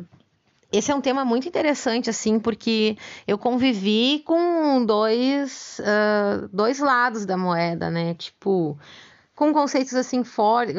[0.72, 7.26] esse é um tema muito interessante, assim, porque eu convivi com dois, ah, dois lados
[7.26, 8.14] da moeda, né?
[8.14, 8.78] Tipo,
[9.36, 10.76] com conceitos assim fortes,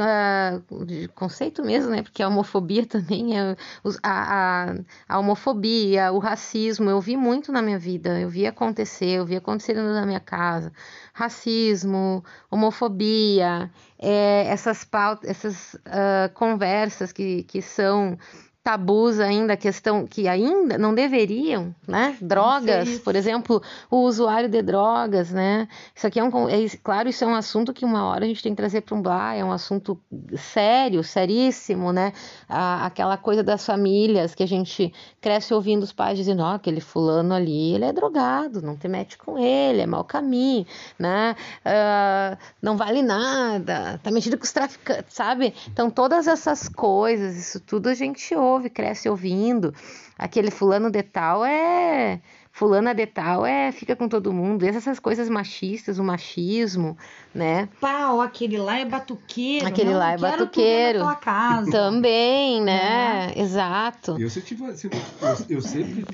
[0.86, 2.02] de conceito mesmo, né?
[2.02, 3.56] Porque a homofobia também é
[4.02, 4.74] a, a,
[5.08, 9.36] a homofobia, o racismo, eu vi muito na minha vida, eu vi acontecer, eu vi
[9.36, 10.72] acontecer dentro da minha casa,
[11.12, 18.18] racismo, homofobia, é, essas pautas, essas ah, conversas que, que são
[18.64, 22.16] tabus ainda, questão que ainda não deveriam, né?
[22.18, 25.68] Drogas, por exemplo, o usuário de drogas, né?
[25.94, 28.42] Isso aqui é um, é, claro, isso é um assunto que uma hora a gente
[28.42, 30.00] tem que trazer para um bar, é um assunto
[30.38, 32.14] sério, seríssimo, né?
[32.48, 36.80] A- aquela coisa das famílias que a gente cresce ouvindo os pais dizendo, ó, aquele
[36.80, 40.64] fulano ali, ele é drogado, não te mete com ele, é mau caminho,
[40.98, 41.36] né?
[41.62, 45.52] Ah, não vale nada, tá metido com os traficantes, sabe?
[45.70, 49.74] Então, todas essas coisas, isso tudo a gente ouve, cresce ouvindo.
[50.18, 52.20] Aquele fulano de tal é.
[52.52, 53.72] Fulana de tal é.
[53.72, 54.64] Fica com todo mundo.
[54.64, 56.96] Essas coisas machistas, o machismo,
[57.34, 57.68] né?
[57.80, 59.66] Pau, aquele lá é batuqueiro.
[59.66, 61.04] Aquele não lá é batuqueiro.
[61.20, 61.70] casa.
[61.70, 63.32] Também, né?
[63.36, 64.16] Exato.
[64.20, 66.06] Eu sempre tive, assim, eu, eu sempre,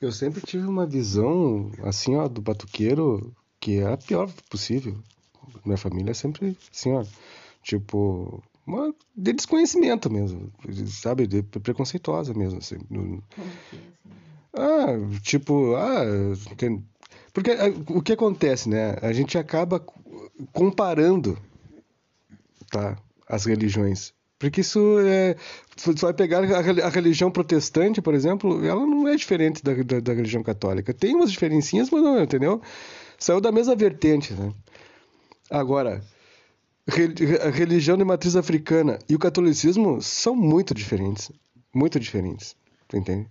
[0.00, 4.96] eu sempre tive uma visão assim, ó, do batuqueiro que é a pior possível.
[5.64, 7.04] Minha família é sempre assim, ó,
[7.62, 10.52] tipo, uma, de desconhecimento mesmo,
[10.86, 12.76] sabe, de preconceituosa mesmo, assim.
[12.90, 13.22] no-
[14.54, 14.86] ah,
[15.22, 16.04] tipo, ah,
[16.56, 16.84] tem-
[17.32, 18.96] porque ah, o que acontece, né?
[19.02, 19.82] A gente acaba
[20.52, 21.38] comparando,
[22.70, 22.96] tá,
[23.28, 24.12] as religiões.
[24.38, 25.36] Porque isso é.
[25.76, 29.72] Você vai pegar a reli- a religião protestante, por exemplo, ela não é diferente da,
[29.72, 30.92] da, da religião católica.
[30.92, 32.60] Tem umas diferencinhas, mas não, entendeu?
[33.18, 34.52] Saiu da mesma vertente, né?
[35.48, 36.02] Agora,
[36.86, 41.30] a religião de matriz africana e o catolicismo são muito diferentes.
[41.74, 42.56] Muito diferentes.
[42.92, 43.28] Entende?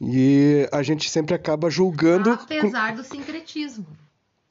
[0.00, 2.32] E a gente sempre acaba julgando.
[2.32, 3.86] Apesar do sincretismo.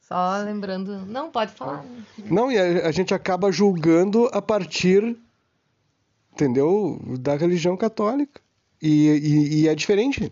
[0.01, 1.05] Só lembrando.
[1.05, 1.85] Não, pode falar.
[2.25, 5.17] Não, e a, a gente acaba julgando a partir,
[6.33, 6.99] entendeu?
[7.19, 8.41] Da religião católica.
[8.81, 10.31] E, e, e é diferente.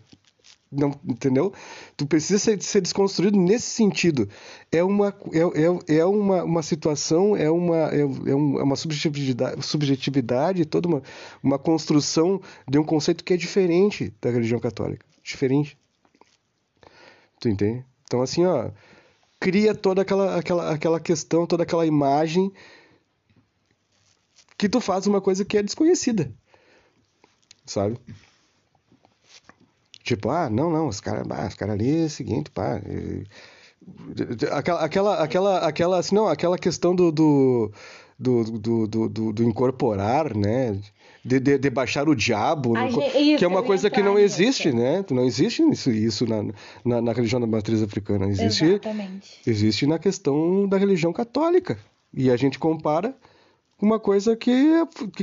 [0.71, 1.51] Não, entendeu?
[1.97, 4.29] Tu precisa ser, ser desconstruído nesse sentido.
[4.71, 9.65] É uma, é, é, é uma, uma situação, é uma, é, é é uma subjetividade,
[9.65, 11.01] subjetividade, toda uma,
[11.41, 15.03] uma construção de um conceito que é diferente da religião católica.
[15.23, 15.75] Diferente.
[17.39, 17.83] Tu entende?
[18.03, 18.69] Então, assim, ó,
[19.39, 22.51] cria toda aquela, aquela, aquela questão, toda aquela imagem
[24.55, 26.31] que tu faz uma coisa que é desconhecida.
[27.65, 27.97] Sabe?
[30.09, 32.81] Tipo, ah, não, não, os caras ah, os cara ali é o seguinte, pá.
[32.83, 33.23] e-
[34.51, 37.71] Aquela, aquela, aquela, aquela, assim, não, aquela questão do, do,
[38.17, 40.77] do, do, do, do- do incorporar, né?
[41.23, 44.17] De, de, de baixar o diabo, no- gente- isso, que é uma coisa que não
[44.17, 45.05] existe, né?
[45.11, 46.43] Não existe isso, isso na,
[46.83, 48.27] na, na religião da matriz africana.
[48.27, 49.39] Existe, Exatamente.
[49.45, 51.77] existe na questão da religião católica.
[52.13, 53.17] E a gente compara com
[53.81, 54.53] uma coisa que,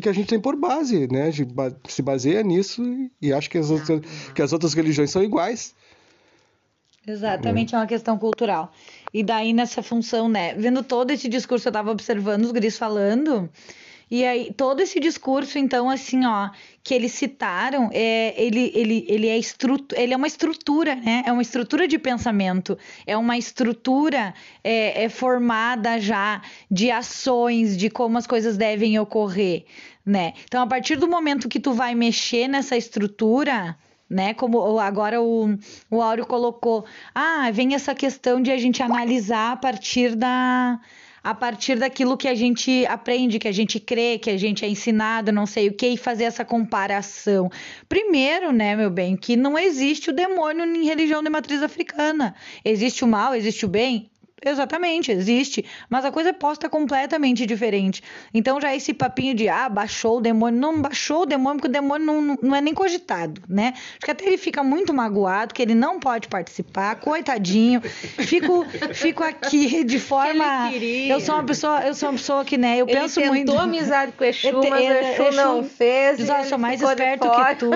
[0.00, 1.24] que a gente tem por base, né?
[1.24, 2.82] A gente ba- se baseia nisso
[3.20, 4.00] e, acha que as, outras,
[4.34, 5.74] que as outras religiões são iguais.
[7.06, 8.72] Exatamente, é uma questão cultural.
[9.14, 10.54] E daí, nessa função, né?
[10.54, 13.48] Vendo todo esse discurso, eu tava observando os gris falando,
[14.08, 16.50] E aí, todo esse discurso, então, assim, ó,
[16.82, 19.40] que eles citaram, é, ele, ele, ele, é
[19.96, 21.24] ele é uma estrutura, né?
[21.26, 26.40] É uma estrutura de pensamento, é uma estrutura é, é formada já
[26.70, 29.64] de ações, de como as coisas devem ocorrer,
[30.04, 30.34] né?
[30.44, 33.76] Então, a partir do momento que tu vai mexer nessa estrutura,
[34.08, 34.34] né?
[34.34, 35.58] Como agora o,
[35.90, 40.78] o Áureo colocou, ah, vem essa questão de a gente analisar a partir da
[41.26, 44.68] a partir daquilo que a gente aprende, que a gente crê, que a gente é
[44.68, 47.50] ensinado, não sei o que, e fazer essa comparação.
[47.88, 52.36] Primeiro, né, meu bem, que não existe o demônio em religião de matriz africana.
[52.64, 54.08] Existe o mal, existe o bem?
[54.44, 58.02] Exatamente, existe, mas a coisa é posta completamente diferente.
[58.34, 61.72] Então já esse papinho de ah, baixou o demônio, não baixou o demônio, porque o
[61.72, 63.72] demônio não, não é nem cogitado, né?
[63.74, 67.80] Acho que até ele fica muito magoado, que ele não pode participar, coitadinho.
[67.80, 70.70] Fico, fico aqui de forma.
[71.08, 73.58] Eu sou uma pessoa, eu sou uma pessoa que, né, eu ele penso tentou muito.
[73.58, 76.18] amizade com o Exu, mas o Exu, Exu não fez.
[76.18, 77.70] Diz, eu sou mais esperto que tu.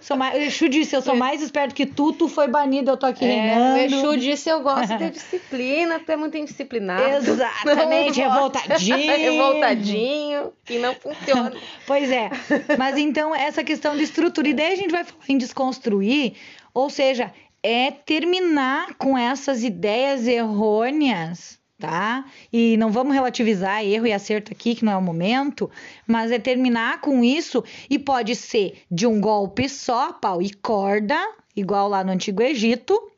[0.00, 2.96] Sou mais, o Exu disse, eu sou mais esperto que tu, tu foi banido, eu
[2.96, 3.74] tô aqui é, reinando.
[3.74, 7.30] O Exu disse, eu gosto de disciplina tu é muito indisciplinado.
[7.30, 8.96] Exatamente, revoltadinho.
[9.16, 11.52] revoltadinho, e não funciona.
[11.86, 12.30] pois é.
[12.78, 14.48] Mas então, essa questão de estrutura.
[14.48, 16.34] E daí a gente vai falar em desconstruir,
[16.74, 17.32] ou seja,
[17.62, 22.26] é terminar com essas ideias errôneas tá?
[22.52, 25.70] E não vamos relativizar erro e acerto aqui, que não é o momento,
[26.06, 31.16] mas é terminar com isso e pode ser de um golpe só, pau e corda,
[31.56, 33.10] igual lá no Antigo Egito,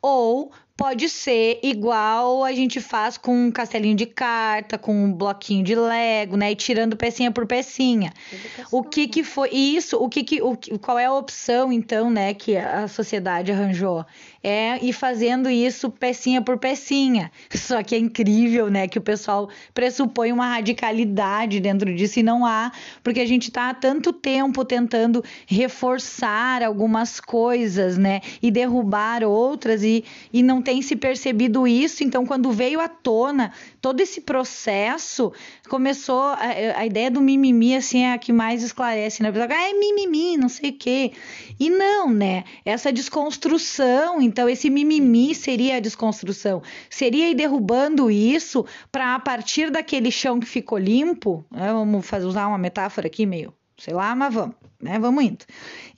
[0.00, 0.50] ou
[0.82, 5.76] pode ser igual a gente faz com um castelinho de carta, com um bloquinho de
[5.76, 6.50] Lego, né?
[6.50, 8.12] E tirando pecinha por pecinha.
[8.32, 8.66] Educação.
[8.72, 9.96] O que que foi isso?
[9.96, 14.04] O que que o, qual é a opção então, né, que a sociedade arranjou?
[14.42, 17.30] é ir fazendo isso pecinha por pecinha.
[17.54, 22.44] Só que é incrível, né, que o pessoal pressupõe uma radicalidade dentro disso e não
[22.44, 29.22] há, porque a gente está há tanto tempo tentando reforçar algumas coisas, né, e derrubar
[29.22, 32.04] outras e, e não tem se percebido isso.
[32.04, 35.32] Então, quando veio à tona todo esse processo,
[35.68, 36.38] começou a,
[36.76, 39.32] a ideia do mimimi, assim, é a que mais esclarece, né?
[39.50, 41.12] Ah, é mimimi, não sei o quê.
[41.58, 42.44] E não, né?
[42.64, 46.62] Essa desconstrução, então, esse mimimi seria a desconstrução.
[46.88, 51.72] Seria ir derrubando isso para, a partir daquele chão que ficou limpo, né?
[51.72, 53.52] vamos fazer, usar uma metáfora aqui meio
[53.82, 54.96] sei lá, mas vamos, né?
[54.96, 55.44] Vamos indo.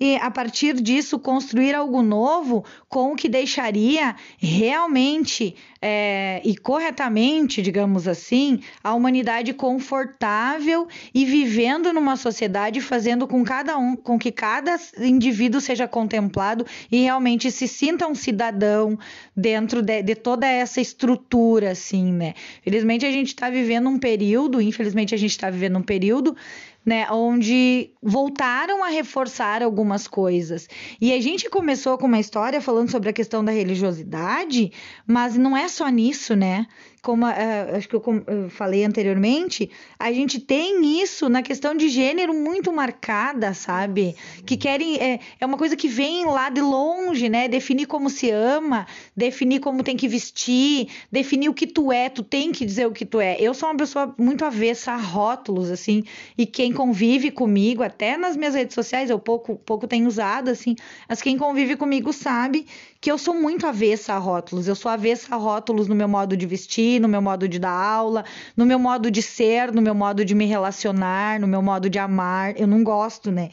[0.00, 7.60] E a partir disso, construir algo novo com o que deixaria realmente é, e corretamente,
[7.60, 14.32] digamos assim, a humanidade confortável e vivendo numa sociedade, fazendo com cada um, com que
[14.32, 18.98] cada indivíduo seja contemplado e realmente se sinta um cidadão
[19.36, 22.32] dentro de, de toda essa estrutura, assim, né?
[22.62, 26.34] Felizmente a gente está vivendo um período, infelizmente a gente está vivendo um período
[26.84, 30.68] né, onde voltaram a reforçar algumas coisas.
[31.00, 34.70] E a gente começou com uma história falando sobre a questão da religiosidade,
[35.06, 36.66] mas não é só nisso, né?
[37.04, 41.90] Como uh, acho que eu, eu, falei anteriormente, a gente tem isso na questão de
[41.90, 44.16] gênero muito marcada, sabe?
[44.46, 44.96] Que querem.
[44.96, 47.46] É, é uma coisa que vem lá de longe, né?
[47.46, 52.22] Definir como se ama, definir como tem que vestir, definir o que tu é, tu
[52.24, 53.36] tem que dizer o que tu é.
[53.38, 56.04] Eu sou uma pessoa muito avessa a rótulos, assim,
[56.38, 60.74] e quem convive comigo, até nas minhas redes sociais, eu pouco, pouco tenho usado, assim,
[61.06, 62.66] mas quem convive comigo sabe
[63.04, 64.66] que eu sou muito avessa a rótulos.
[64.66, 67.70] Eu sou avessa a rótulos no meu modo de vestir, no meu modo de dar
[67.70, 68.24] aula,
[68.56, 71.98] no meu modo de ser, no meu modo de me relacionar, no meu modo de
[71.98, 72.58] amar.
[72.58, 73.50] Eu não gosto, né?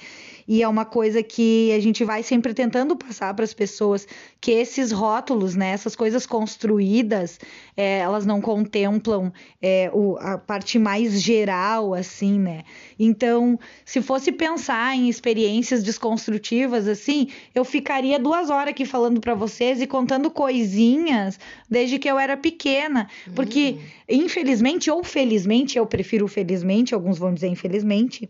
[0.53, 4.05] E é uma coisa que a gente vai sempre tentando passar para as pessoas
[4.41, 7.39] que esses rótulos, né, essas coisas construídas,
[7.77, 12.63] é, elas não contemplam é, o, a parte mais geral, assim, né?
[12.99, 19.33] Então, se fosse pensar em experiências desconstrutivas, assim, eu ficaria duas horas aqui falando para
[19.33, 23.77] vocês e contando coisinhas desde que eu era pequena, porque
[24.09, 24.25] uhum.
[24.25, 28.29] infelizmente ou felizmente, eu prefiro felizmente, alguns vão dizer infelizmente,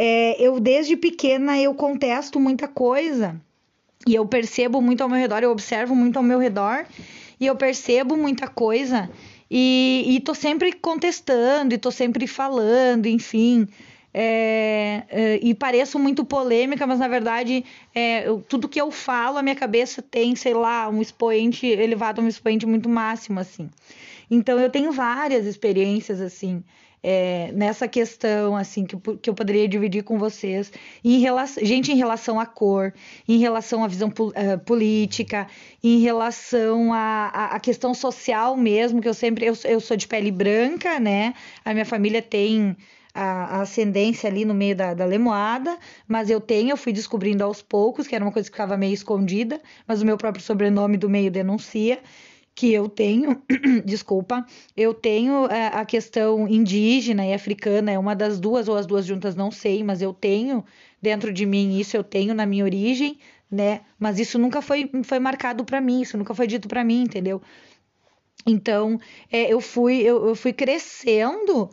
[0.00, 3.34] é, eu desde pequena eu contesto muita coisa
[4.06, 6.86] e eu percebo muito ao meu redor, eu observo muito ao meu redor
[7.40, 9.10] e eu percebo muita coisa
[9.50, 13.66] e, e tô sempre contestando e tô sempre falando, enfim.
[14.14, 19.36] É, é, e pareço muito polêmica, mas na verdade é, eu, tudo que eu falo,
[19.36, 23.68] a minha cabeça tem, sei lá, um expoente elevado a um expoente muito máximo, assim.
[24.30, 26.62] Então eu tenho várias experiências assim
[27.02, 30.72] é, nessa questão assim que, que eu poderia dividir com vocês
[31.04, 32.92] em relação, gente em relação à cor,
[33.26, 35.46] em relação à visão uh, política,
[35.82, 40.30] em relação à, à, questão social mesmo, que eu sempre eu, eu sou de pele
[40.30, 41.34] branca, né?
[41.64, 42.76] A minha família tem
[43.14, 47.62] a, ascendência ali no meio da, da lemoada, mas eu tenho, eu fui descobrindo aos
[47.62, 51.08] poucos, que era uma coisa que ficava meio escondida, mas o meu próprio sobrenome do
[51.08, 52.00] meio denuncia
[52.58, 53.40] que eu tenho,
[53.86, 54.44] desculpa,
[54.76, 58.84] eu tenho a, é, a questão indígena e africana, é uma das duas ou as
[58.84, 60.64] duas juntas, não sei, mas eu tenho
[61.00, 63.16] dentro de mim isso, eu tenho na minha origem,
[63.48, 63.82] né?
[63.96, 67.40] Mas isso nunca foi, foi marcado para mim, isso nunca foi dito para mim, entendeu?
[68.44, 68.98] Então,
[69.30, 71.70] é, eu fui eu, eu fui crescendo,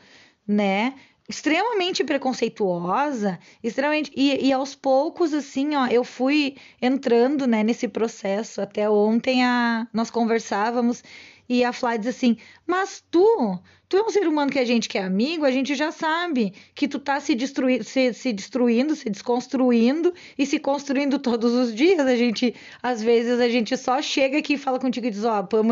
[0.48, 0.94] né?
[1.28, 8.61] Extremamente preconceituosa, extremamente e, e, aos poucos assim, ó, eu fui entrando, né, nesse processo.
[8.61, 11.03] Até ontem a nós conversávamos
[11.48, 14.89] e a Flá diz assim: "Mas tu, tu é um ser humano que a gente
[14.89, 18.96] que é amigo, a gente já sabe que tu tá se, destruir, se, se destruindo,
[18.96, 22.06] se desconstruindo e se construindo todos os dias.
[22.06, 25.34] A gente, às vezes, a gente só chega aqui e fala contigo e diz, ó,
[25.34, 25.66] oh, a Pam,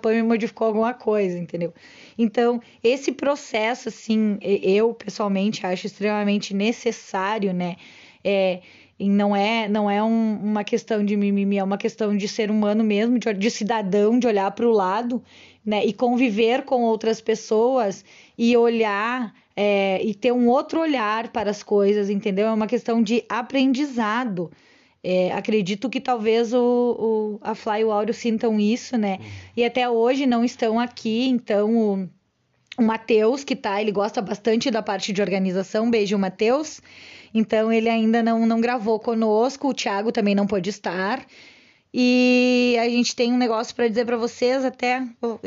[0.00, 1.72] Pam modificou alguma coisa, entendeu?
[2.18, 7.76] Então, esse processo, assim, eu pessoalmente acho extremamente necessário, né?
[8.24, 8.60] É,
[8.98, 12.50] e não é, não é um, uma questão de mimimi, é uma questão de ser
[12.50, 15.22] humano mesmo, de, de cidadão, de olhar para o lado,
[15.64, 15.84] né?
[15.84, 18.04] E conviver com outras pessoas
[18.38, 22.46] e olhar é, e ter um outro olhar para as coisas, entendeu?
[22.46, 24.50] É uma questão de aprendizado.
[25.04, 29.18] É, acredito que talvez o, o, a Fly e o Áureo sintam isso, né?
[29.56, 32.08] E até hoje não estão aqui, então o,
[32.78, 36.80] o Matheus, que tá, ele gosta bastante da parte de organização, beijo, Matheus.
[37.34, 41.24] Então ele ainda não, não gravou conosco, o Thiago também não pôde estar.
[41.92, 45.02] E a gente tem um negócio para dizer para vocês, até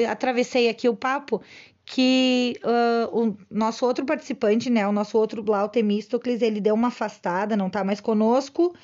[0.09, 1.41] atravessei aqui o papo,
[1.86, 6.89] que uh, o nosso outro participante, né, o nosso outro Blau Temístocles, ele deu uma
[6.89, 8.75] afastada, não está mais conosco,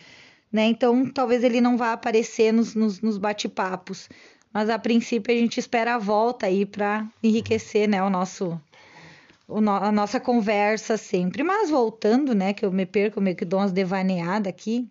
[0.52, 4.10] né, então talvez ele não vá aparecer nos, nos, nos bate-papos,
[4.52, 8.60] mas a princípio a gente espera a volta aí para enriquecer, né, o nosso
[9.48, 11.44] a nossa conversa sempre.
[11.44, 14.90] Mas voltando, né, que eu me perco, meio que dou umas devaneadas aqui.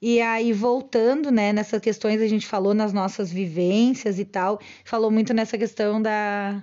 [0.00, 5.10] E aí, voltando, né, nessas questões, a gente falou nas nossas vivências e tal, falou
[5.10, 6.62] muito nessa questão da,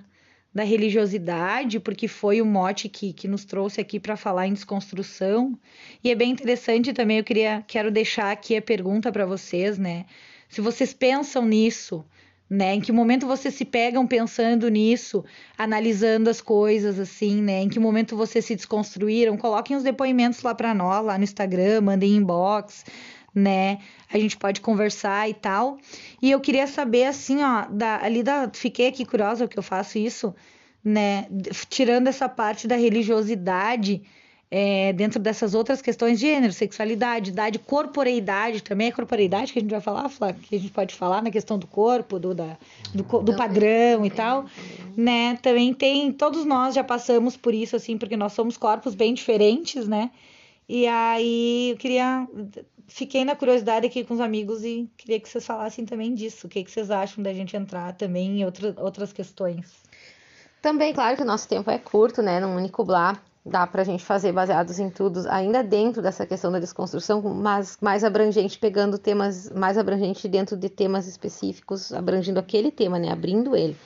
[0.54, 5.58] da religiosidade, porque foi o mote que, que nos trouxe aqui para falar em desconstrução.
[6.04, 10.06] E é bem interessante também, eu queria, quero deixar aqui a pergunta para vocês, né,
[10.48, 12.04] se vocês pensam nisso,
[12.52, 12.74] né?
[12.74, 15.24] Em que momento vocês se pegam pensando nisso,
[15.56, 17.62] analisando as coisas assim, né?
[17.62, 19.38] Em que momento vocês se desconstruíram?
[19.38, 22.84] Coloquem os depoimentos lá para nós, lá no Instagram, mandem inbox,
[23.34, 23.78] né?
[24.12, 25.78] A gente pode conversar e tal.
[26.20, 29.96] E eu queria saber assim, ó, da, ali da, fiquei aqui curiosa que eu faço
[29.96, 30.34] isso,
[30.84, 31.26] né?
[31.70, 34.02] Tirando essa parte da religiosidade,
[34.54, 39.62] é, dentro dessas outras questões de gênero, sexualidade, idade, corporeidade, também é corporeidade que a
[39.62, 42.58] gente vai falar, Flá, que a gente pode falar na questão do corpo, do, da,
[42.92, 44.44] do, do padrão e tal,
[44.94, 45.38] né?
[45.40, 49.88] Também tem, todos nós já passamos por isso, assim, porque nós somos corpos bem diferentes,
[49.88, 50.10] né?
[50.68, 52.28] E aí eu queria.
[52.86, 56.46] Fiquei na curiosidade aqui com os amigos e queria que vocês falassem também disso.
[56.46, 59.72] O que, que vocês acham da gente entrar também em outra, outras questões?
[60.60, 62.38] Também, claro que o nosso tempo é curto, né?
[62.38, 66.52] Num único blá dá para a gente fazer baseados em tudo, ainda dentro dessa questão
[66.52, 72.70] da desconstrução, mas mais abrangente, pegando temas mais abrangente dentro de temas específicos, abrangindo aquele
[72.70, 73.10] tema, né?
[73.10, 73.76] Abrindo ele.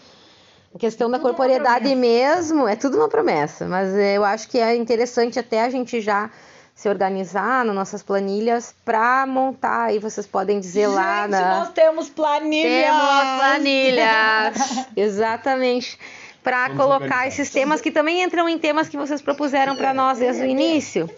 [0.75, 5.39] A questão da corporeidade mesmo, é tudo uma promessa, mas eu acho que é interessante
[5.39, 6.31] até a gente já
[6.75, 9.95] se organizar nas nossas planilhas para montar.
[9.95, 11.27] E vocês podem dizer Gente, lá.
[11.27, 11.61] Na...
[11.61, 12.85] Nós temos planilhas!
[12.85, 14.87] Temos planilhas!
[14.95, 15.99] Exatamente
[16.47, 20.45] para colocar esses temas que também entram em temas que vocês propuseram para nós desde
[20.45, 21.11] o início.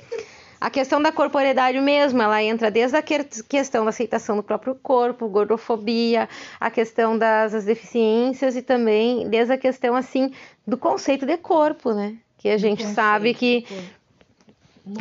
[0.58, 5.28] A questão da corporeidade mesmo, ela entra desde a questão da aceitação do próprio corpo,
[5.28, 10.32] gordofobia, a questão das, das deficiências e também desde a questão assim
[10.66, 12.16] do conceito de corpo, né?
[12.38, 13.66] Que a gente sabe que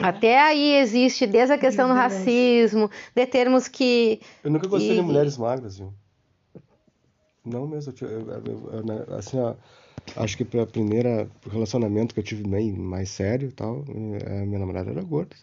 [0.03, 4.19] até aí existe desde a questão do racismo, de termos que.
[4.43, 5.93] Eu nunca gostei de mulheres magras, viu?
[7.45, 7.93] Não mesmo.
[8.01, 9.55] Eu, eu, eu, assim, ó,
[10.15, 13.83] Acho que para a primeira relacionamento que eu tive bem mais sério tal,
[14.25, 15.35] a minha namorada era gorda.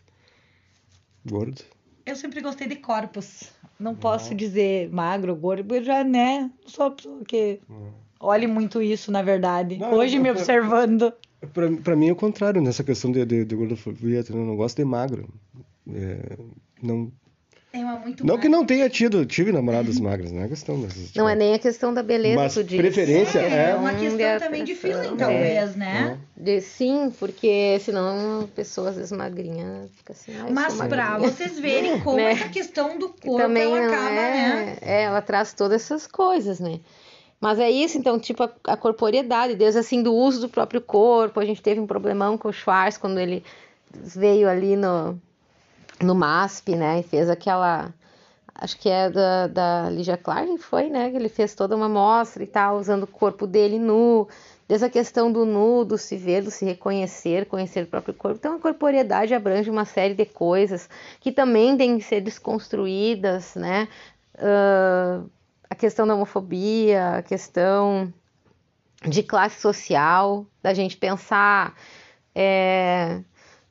[1.24, 1.62] Gorda.
[2.06, 3.50] Eu sempre gostei de corpos.
[3.78, 6.50] Não posso dizer magro, gordo, eu já, né?
[6.66, 7.92] Sou pessoa que Não.
[8.20, 9.78] olhe muito isso, na verdade.
[9.78, 11.12] Não, Hoje eu, me observando.
[11.82, 14.84] Para mim é o contrário, nessa questão de, de, de gordofobia, eu não gosto de
[14.84, 15.28] magro.
[15.92, 16.38] É,
[16.82, 17.10] não,
[17.80, 18.42] é uma muito Não magra.
[18.42, 21.12] que não tenha tido, tive namoradas magras, não é questão dessas.
[21.14, 24.74] Não é nem a questão da beleza, mas preferência é, é uma questão também de
[24.74, 26.18] feeling, talvez, né?
[26.36, 26.42] É.
[26.42, 30.32] De, sim, porque senão pessoas às vezes magrinhas fica assim.
[30.50, 32.32] Mas para vocês verem como né?
[32.32, 34.76] essa questão do corpo também ela acaba, é, né?
[34.80, 36.78] É, ela traz todas essas coisas, né?
[37.40, 41.40] Mas é isso, então, tipo, a, a corporeidade, desde assim, do uso do próprio corpo.
[41.40, 43.44] A gente teve um problemão com o Schwarz quando ele
[43.92, 45.20] veio ali no,
[46.04, 47.00] no MASP, né?
[47.00, 47.92] E fez aquela.
[48.54, 51.10] Acho que é da, da Ligia Clark, foi, né?
[51.10, 54.28] Que ele fez toda uma mostra e tal, usando o corpo dele nu.
[54.68, 58.38] Desde a questão do nu, do se ver, do se reconhecer, conhecer o próprio corpo.
[58.38, 60.88] Então, a corporeidade abrange uma série de coisas
[61.20, 63.88] que também têm que ser desconstruídas, né?
[64.36, 65.28] Uh,
[65.68, 68.12] a questão da homofobia, a questão
[69.06, 71.74] de classe social, da gente pensar.
[72.34, 73.20] É,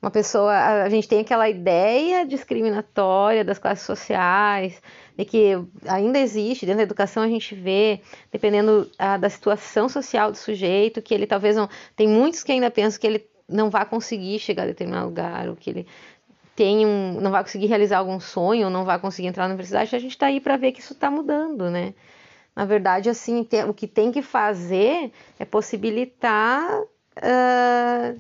[0.04, 4.82] uma pessoa, a gente tem aquela ideia discriminatória das classes sociais,
[5.18, 5.54] de que
[5.88, 11.02] ainda existe, dentro da educação a gente vê, dependendo a, da situação social do sujeito,
[11.02, 11.70] que ele talvez não.
[11.96, 15.56] Tem muitos que ainda pensam que ele não vai conseguir chegar a determinado lugar, ou
[15.56, 15.88] que ele
[16.54, 19.96] tem um, não vai conseguir realizar algum sonho, ou não vai conseguir entrar na universidade,
[19.96, 21.94] a gente está aí para ver que isso está mudando, né?
[22.54, 28.20] Na verdade, assim, tem, o que tem que fazer é possibilitar, uh,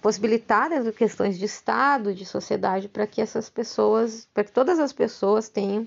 [0.00, 4.92] possibilitar de questões de Estado, de sociedade, para que essas pessoas, para que todas as
[4.92, 5.86] pessoas tenham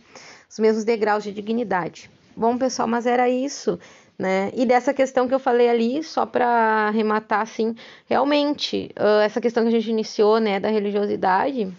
[0.50, 2.10] os mesmos degraus de dignidade.
[2.36, 3.80] Bom, pessoal, mas era isso.
[4.18, 4.52] Né?
[4.54, 6.48] E dessa questão que eu falei ali, só para
[6.88, 7.76] arrematar, assim,
[8.08, 11.74] realmente, uh, essa questão que a gente iniciou, né, da religiosidade,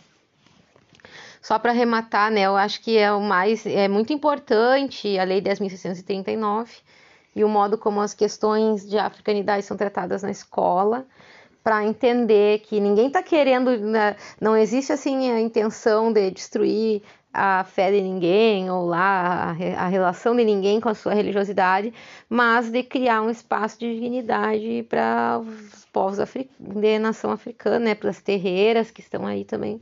[1.40, 5.40] só para arrematar, né, eu acho que é o mais, é muito importante a Lei
[5.40, 6.68] 10.639
[7.36, 11.06] e o modo como as questões de africanidade são tratadas na escola,
[11.64, 17.02] para entender que ninguém está querendo, né, não existe assim a intenção de destruir
[17.32, 21.92] a fé de ninguém ou lá a, a, relação de ninguém com a sua religiosidade,
[22.28, 26.18] mas de criar um espaço de dignidade para os povos
[26.60, 29.80] de nação africana, né, para as terreiras que estão aí também.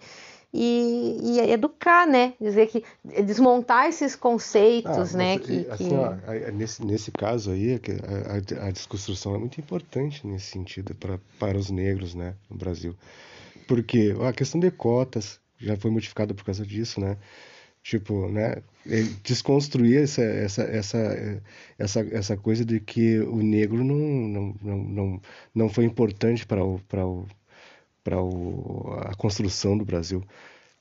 [0.54, 2.34] E, e, educar, né?
[2.38, 2.84] Dizer que
[3.24, 5.38] desmontar esses conceitos, ah, né?
[5.38, 5.94] Que, assim, que...
[5.94, 11.18] Ó, nesse, nesse caso aí, a, a, a desconstrução é muito importante nesse sentido para,
[11.38, 12.94] para os negros, né, no Brasil.
[13.66, 17.16] Porque a questão de cotas, já foi modificada por causa disso, né?
[17.82, 18.62] Tipo, né?
[19.24, 21.42] Desconstruir essa, essa, essa,
[21.78, 25.20] essa, essa coisa de que o negro não, não, não, não,
[25.54, 27.26] não foi importante para o, para o,
[28.02, 28.16] para
[29.10, 30.22] a construção do Brasil.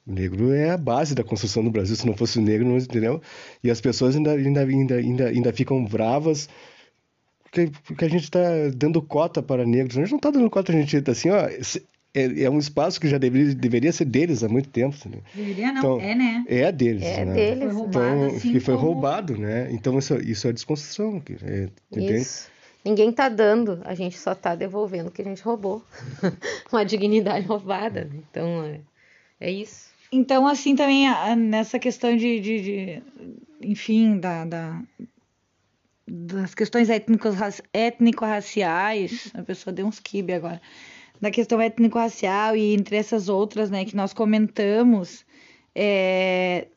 [0.05, 1.95] O negro é a base da construção do Brasil.
[1.95, 3.21] Se não fosse o negro, não entendeu?
[3.63, 6.49] E as pessoas ainda, ainda, ainda, ainda, ainda ficam bravas
[7.51, 8.39] porque, porque a gente está
[8.73, 9.97] dando cota para negros.
[9.97, 11.49] A gente não está dando cota, a gente está assim, ó,
[12.13, 14.95] é, é, um espaço que já deveria, deveria ser deles há muito tempo.
[15.09, 15.17] Né?
[15.35, 16.45] Deveria não, então, é, né?
[16.47, 17.03] É deles.
[17.03, 17.33] É né?
[17.33, 17.63] deles.
[17.65, 18.87] Foi roubado, então, assim que foi como...
[18.87, 19.67] roubado, né?
[19.71, 21.21] Então isso, isso é desconstrução.
[21.43, 21.67] É,
[21.97, 22.49] isso.
[22.83, 25.83] Ninguém tá dando, a gente só tá devolvendo o que a gente roubou.
[26.71, 28.05] Uma dignidade roubada.
[28.05, 28.23] Né?
[28.29, 28.81] Então, é,
[29.39, 29.91] é isso.
[30.11, 31.05] Então, assim, também
[31.37, 33.03] nessa questão de, de, de
[33.61, 34.81] enfim, da, da,
[36.07, 40.61] das questões étnico-raciais, a pessoa deu uns quibe agora
[41.21, 45.23] da questão étnico-racial e entre essas outras, né, que nós comentamos,
[45.75, 46.67] é,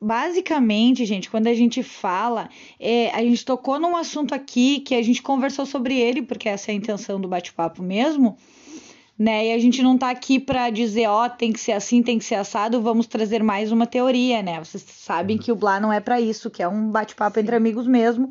[0.00, 5.02] basicamente, gente, quando a gente fala, é, a gente tocou num assunto aqui que a
[5.02, 8.36] gente conversou sobre ele, porque essa é a intenção do bate-papo mesmo,
[9.18, 9.48] né?
[9.48, 12.18] E a gente não tá aqui para dizer, ó, oh, tem que ser assim, tem
[12.18, 14.58] que ser assado, vamos trazer mais uma teoria, né?
[14.58, 17.86] Vocês sabem que o Blá não é para isso, que é um bate-papo entre amigos
[17.86, 18.30] mesmo,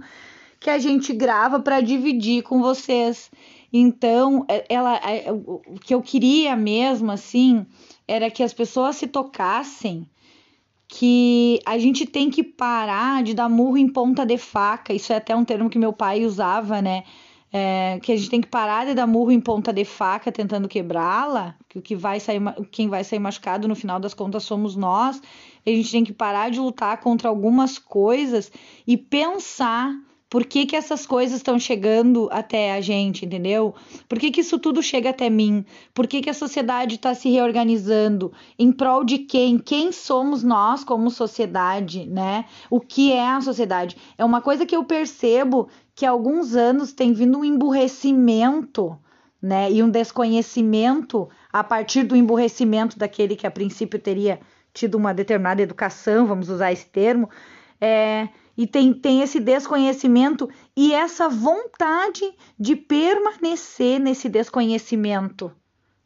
[0.60, 3.32] que a gente grava para dividir com vocês.
[3.74, 7.66] Então, é, ela, é, o que eu queria mesmo, assim,
[8.08, 10.08] era que as pessoas se tocassem
[10.88, 14.94] que a gente tem que parar de dar murro em ponta de faca.
[14.94, 17.04] Isso é até um termo que meu pai usava, né?
[17.52, 20.68] É, que a gente tem que parar de dar murro em ponta de faca tentando
[20.68, 24.76] quebrá-la, que o que vai sair, quem vai sair machucado no final das contas somos
[24.76, 25.22] nós.
[25.66, 28.52] A gente tem que parar de lutar contra algumas coisas
[28.86, 29.96] e pensar
[30.30, 33.76] por que, que essas coisas estão chegando até a gente, entendeu?
[34.10, 35.64] Por que, que isso tudo chega até mim?
[35.94, 38.34] Por que, que a sociedade está se reorganizando?
[38.58, 39.60] Em prol de quem?
[39.60, 42.46] Quem somos nós como sociedade, né?
[42.70, 43.96] O que é a sociedade?
[44.18, 48.98] É uma coisa que eu percebo que há alguns anos tem vindo um emburrecimento,
[49.42, 49.72] né?
[49.72, 54.40] E um desconhecimento a partir do emburrecimento daquele que a princípio teria
[54.74, 57.30] tido uma determinada educação, vamos usar esse termo.
[57.80, 58.28] É,
[58.58, 65.52] e tem, tem esse desconhecimento e essa vontade de permanecer nesse desconhecimento.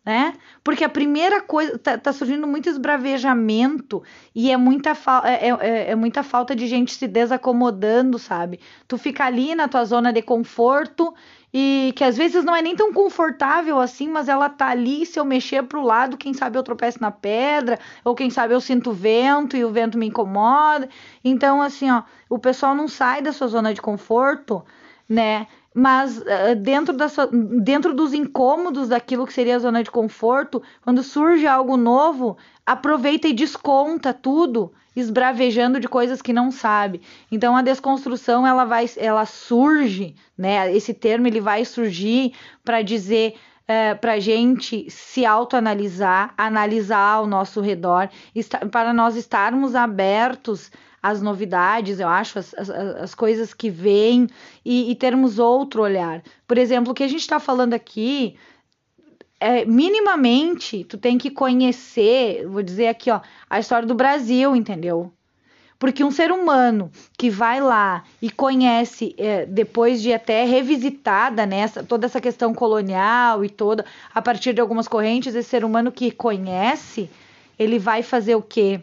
[0.10, 0.34] Né?
[0.64, 4.02] Porque a primeira coisa tá, tá surgindo muito esbravejamento
[4.34, 8.60] e é muita, é, é, é, é, muita falta de gente se desacomodando, sabe?
[8.88, 11.14] Tu fica ali na tua zona de conforto
[11.54, 15.20] e que às vezes não é nem tão confortável assim, mas ela tá ali, se
[15.20, 18.92] eu mexer pro lado, quem sabe eu tropeço na pedra, ou quem sabe eu sinto
[18.92, 20.90] vento e o vento me incomoda.
[21.24, 24.66] Então, assim, ó, o pessoal não sai da sua zona de conforto,
[25.08, 25.46] né?
[25.74, 30.62] Mas uh, dentro, da sua, dentro dos incômodos daquilo que seria a zona de conforto,
[30.82, 37.02] quando surge algo novo, aproveita e desconta tudo, esbravejando de coisas que não sabe.
[37.32, 40.74] Então a desconstrução ela vai, ela surge, né?
[40.76, 43.36] Esse termo ele vai surgir para dizer
[43.68, 48.10] é, para gente se autoanalisar, analisar ao nosso redor,
[48.72, 50.72] para nós estarmos abertos
[51.02, 54.28] as novidades, eu acho, as, as, as coisas que vêm
[54.64, 56.22] e, e, termos outro olhar.
[56.48, 58.36] Por exemplo, o que a gente está falando aqui,
[59.40, 65.14] é, minimamente, tu tem que conhecer, vou dizer aqui, ó, a história do Brasil, entendeu?
[65.80, 71.82] Porque um ser humano que vai lá e conhece, é, depois de até revisitada nessa
[71.82, 75.90] né, toda essa questão colonial e toda, a partir de algumas correntes, esse ser humano
[75.90, 77.10] que conhece,
[77.58, 78.82] ele vai fazer o quê?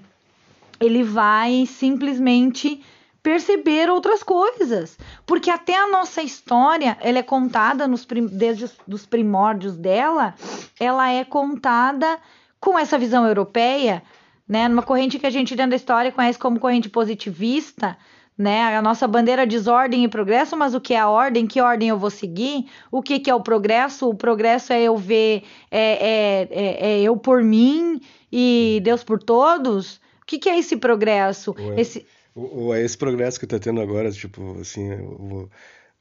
[0.80, 2.82] Ele vai simplesmente
[3.22, 4.96] perceber outras coisas,
[5.26, 10.32] porque até a nossa história, ela é contada nos desde os primórdios dela,
[10.78, 12.20] ela é contada
[12.60, 14.00] com essa visão europeia,
[14.48, 17.98] né, numa corrente que a gente dentro da história conhece como corrente positivista,
[18.38, 18.76] né?
[18.76, 21.46] A nossa bandeira diz ordem e progresso, mas o que é a ordem?
[21.46, 22.66] Que ordem eu vou seguir?
[22.92, 24.08] O que, que é o progresso?
[24.08, 28.00] O progresso é eu ver, é, é, é, é eu por mim
[28.30, 31.54] e Deus por todos que, que é esse progresso?
[31.58, 32.06] Ou é, esse...
[32.34, 35.48] Ou é esse progresso que está tendo agora, tipo, assim, o,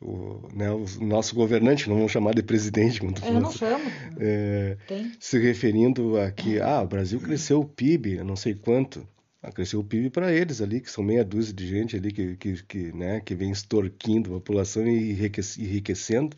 [0.02, 3.86] o, né, o nosso governante, não vamos chamar de presidente, como tu Eu não chamo.
[4.20, 4.78] É,
[5.20, 9.08] se referindo a que, ah, o Brasil cresceu o PIB, não sei quanto.
[9.42, 12.36] Ah, cresceu o PIB para eles ali, que são meia dúzia de gente ali que,
[12.36, 16.36] que, que, né, que vem extorquindo a população e enriquecendo.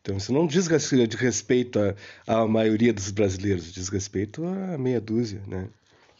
[0.00, 1.94] Então, isso não diz respeito à,
[2.26, 5.68] à maioria dos brasileiros, diz respeito à meia dúzia, né?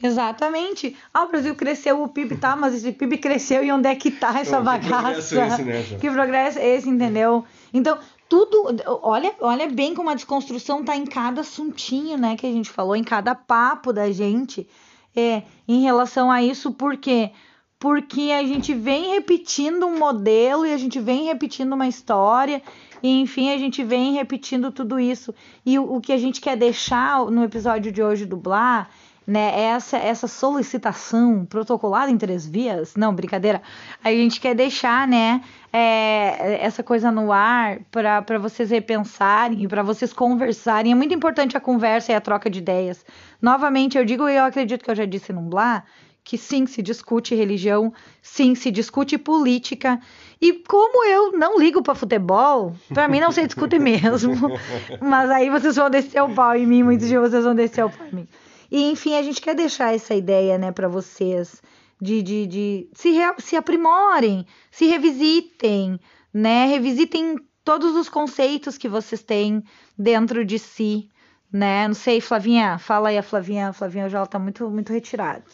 [0.03, 0.96] Exatamente.
[1.12, 4.11] Ah, o Brasil cresceu, o PIB tá, mas esse PIB cresceu e onde é que
[4.11, 4.80] tá essa bagaça?
[4.80, 7.44] Que progresso é esse, né, Que progresso é esse, entendeu?
[7.72, 7.98] Então,
[8.28, 12.70] tudo, olha, olha bem como a desconstrução tá em cada assuntinho, né, que a gente
[12.70, 14.68] falou, em cada papo da gente,
[15.14, 17.32] é, em relação a isso, por quê?
[17.78, 22.62] Porque a gente vem repetindo um modelo e a gente vem repetindo uma história,
[23.03, 25.34] e enfim, a gente vem repetindo tudo isso.
[25.64, 28.88] E o, o que a gente quer deixar no episódio de hoje do Blá
[29.27, 29.61] né?
[29.61, 33.62] Essa essa solicitação protocolada em três vias, não, brincadeira.
[34.03, 35.43] A gente quer deixar, né,
[35.73, 40.93] é, essa coisa no ar para vocês repensarem e para vocês conversarem.
[40.93, 43.05] É muito importante a conversa e a troca de ideias.
[43.41, 45.85] Novamente, eu digo e eu acredito que eu já disse no Blá,
[46.25, 47.93] que sim, se discute religião,
[48.23, 50.01] sim, se discute política.
[50.41, 54.51] E como eu não ligo para futebol, para mim não se discute mesmo.
[55.01, 57.91] Mas aí vocês vão descer o pau em mim, muitos de vocês vão descer o
[57.91, 58.29] pau em mim.
[58.71, 61.61] E enfim, a gente quer deixar essa ideia, né, para vocês
[62.01, 66.01] de, de, de se, re, se aprimorem, se revisitem,
[66.33, 66.66] né?
[66.66, 69.62] Revisitem todos os conceitos que vocês têm
[69.99, 71.11] dentro de si,
[71.53, 71.87] né?
[71.87, 75.45] Não sei, Flavinha, fala aí a Flavinha, a Flavinha já tá muito muito retirada.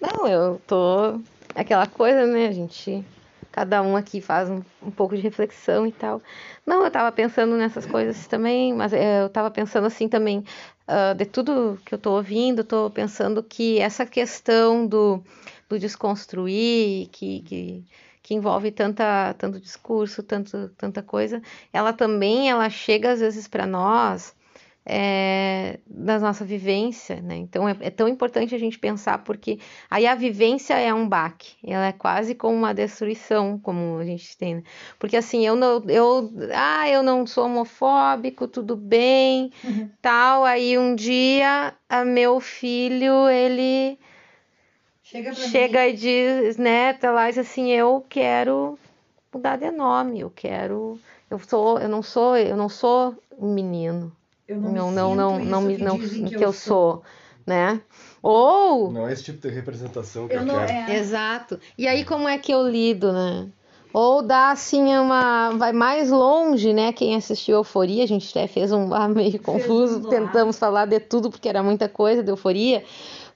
[0.00, 1.20] Não, eu tô
[1.54, 3.04] aquela coisa, né, a gente
[3.54, 6.20] cada um aqui faz um, um, pouco de reflexão e tal.
[6.66, 10.44] Não, eu estava pensando nessas coisas também, mas é, eu estava pensando assim também,
[10.88, 15.22] uh, de tudo que eu estou ouvindo, estou pensando que essa questão do,
[15.68, 17.84] do desconstruir, que, que,
[18.22, 23.66] que, envolve tanta, tanto discurso, tanto, tanta coisa, ela também ela chega às vezes para
[23.66, 24.34] nós
[24.86, 27.36] é, da nossa vivência, né?
[27.36, 29.58] Então é, é, tão importante a gente pensar porque
[29.90, 34.36] aí a vivência é um baque, ela é quase como uma destruição, como a gente
[34.36, 34.62] tem, né?
[34.98, 39.88] porque assim eu não, eu, ah, eu não sou homofóbico, tudo bem, uhum.
[40.02, 40.44] tal.
[40.44, 43.98] Aí um dia a meu filho ele
[45.02, 48.78] chega, chega e diz, né, tá lá diz assim, eu quero
[49.32, 54.12] mudar de nome, eu quero, eu sou, eu não sou, eu não sou um menino
[54.46, 57.02] eu não, não, não, não, não, me, não que, que eu, sou,
[57.46, 57.80] né?
[58.22, 60.90] Ou não é esse tipo de representação que eu, eu não, quero.
[60.90, 60.96] É.
[60.96, 61.58] Exato.
[61.76, 63.48] E aí como é que eu lido, né?
[63.94, 65.50] Ou dá assim uma.
[65.50, 66.92] Vai mais longe, né?
[66.92, 71.30] Quem assistiu Euforia, a gente até fez um bar meio confuso, tentamos falar de tudo
[71.30, 72.84] porque era muita coisa de Euforia.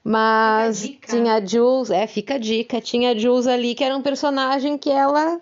[0.03, 2.81] Mas tinha a Jules, é, fica a dica.
[2.81, 5.39] Tinha a Jules ali, que era um personagem que ela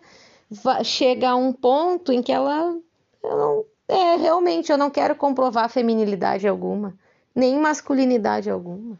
[0.83, 2.77] chega a um ponto em que ela.
[3.23, 6.93] Eu não, é, realmente, eu não quero comprovar feminilidade alguma,
[7.33, 8.97] nem masculinidade alguma.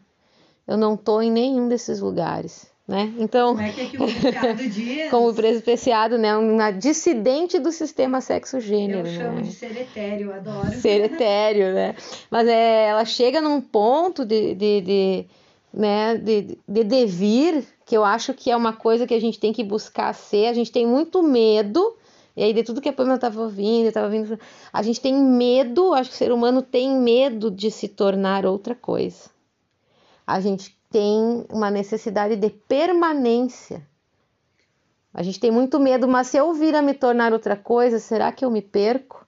[0.66, 2.70] Eu não tô em nenhum desses lugares.
[2.88, 3.12] Né?
[3.18, 4.06] Então, como é que, é que o
[4.70, 5.10] diz?
[5.10, 6.34] como preciado, né?
[6.34, 9.06] Uma dissidente do sistema sexo-gênero.
[9.06, 9.42] Eu chamo né?
[9.42, 10.72] de ser etéreo, adoro.
[10.80, 11.94] Ser etéreo, né?
[12.30, 15.26] Mas é, ela chega num ponto de, de, de,
[15.70, 19.52] né, de, de devir, que eu acho que é uma coisa que a gente tem
[19.52, 20.46] que buscar ser.
[20.46, 21.94] A gente tem muito medo,
[22.38, 24.38] e aí de tudo que a Pamela estava ouvindo, eu estava ouvindo,
[24.72, 28.76] a gente tem medo, acho que o ser humano tem medo de se tornar outra
[28.76, 29.28] coisa.
[30.24, 33.84] A gente tem uma necessidade de permanência.
[35.12, 38.30] A gente tem muito medo, mas se eu vir a me tornar outra coisa, será
[38.30, 39.26] que eu me perco?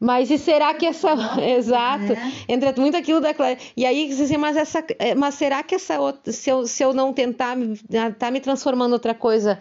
[0.00, 1.14] Mas e será que essa.
[1.40, 2.14] Exato.
[2.14, 2.52] É.
[2.52, 3.56] Entra muito aquilo da Clara.
[3.76, 6.32] E aí, assim, mas, essa, é, mas será que essa outra.
[6.32, 7.56] Se eu, se eu não tentar
[8.18, 9.60] tá me transformando outra coisa,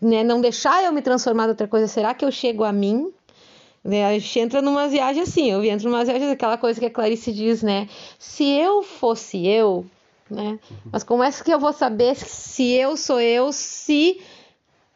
[0.00, 3.12] né, não deixar eu me transformar em outra coisa, será que eu chego a mim?
[3.82, 4.04] Né?
[4.04, 7.32] A gente entra numa viagem assim, eu entro numa viagem aquela coisa que a Clarice
[7.32, 7.88] diz, né?
[8.18, 9.84] Se eu fosse eu,
[10.30, 10.58] né?
[10.90, 14.20] Mas como é que eu vou saber se eu sou eu, se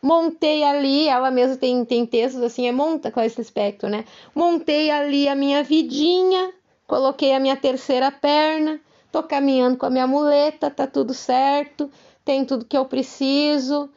[0.01, 4.05] montei ali, ela mesma tem, tem textos assim, é monta com esse aspecto, né?
[4.35, 6.53] Montei ali a minha vidinha,
[6.87, 8.81] coloquei a minha terceira perna,
[9.13, 11.91] tô caminhando com a minha muleta, tá tudo certo,
[12.25, 13.91] tem tudo que eu preciso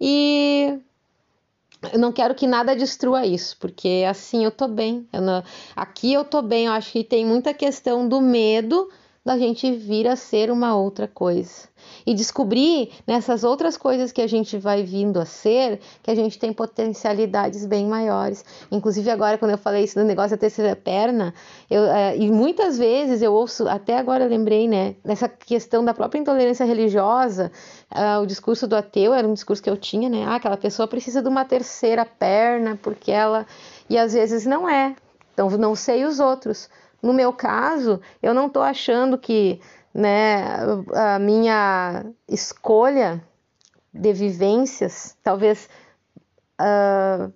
[0.00, 0.78] e
[1.92, 5.08] eu não quero que nada destrua isso, porque assim eu tô bem.
[5.12, 5.42] Eu não...
[5.74, 8.90] Aqui eu tô bem, eu acho que tem muita questão do medo
[9.24, 11.68] da gente vir a ser uma outra coisa
[12.06, 16.38] e descobrir nessas outras coisas que a gente vai vindo a ser que a gente
[16.38, 18.44] tem potencialidades bem maiores.
[18.72, 21.34] Inclusive agora quando eu falei isso do negócio da terceira perna,
[21.70, 26.18] eu, é, e muitas vezes eu ouço, até agora lembrei, né, dessa questão da própria
[26.18, 27.52] intolerância religiosa,
[27.92, 30.88] uh, o discurso do ateu era um discurso que eu tinha, né, ah, aquela pessoa
[30.88, 33.46] precisa de uma terceira perna porque ela
[33.88, 34.94] e às vezes não é.
[35.34, 36.68] Então não sei os outros.
[37.02, 39.60] No meu caso, eu não estou achando que
[39.92, 40.44] né,
[40.94, 43.22] a minha escolha
[43.92, 45.68] de vivências, talvez
[46.60, 47.32] uh,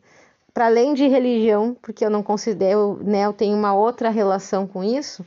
[0.52, 4.84] para além de religião, porque eu não considero, né, eu tenho uma outra relação com
[4.84, 5.24] isso,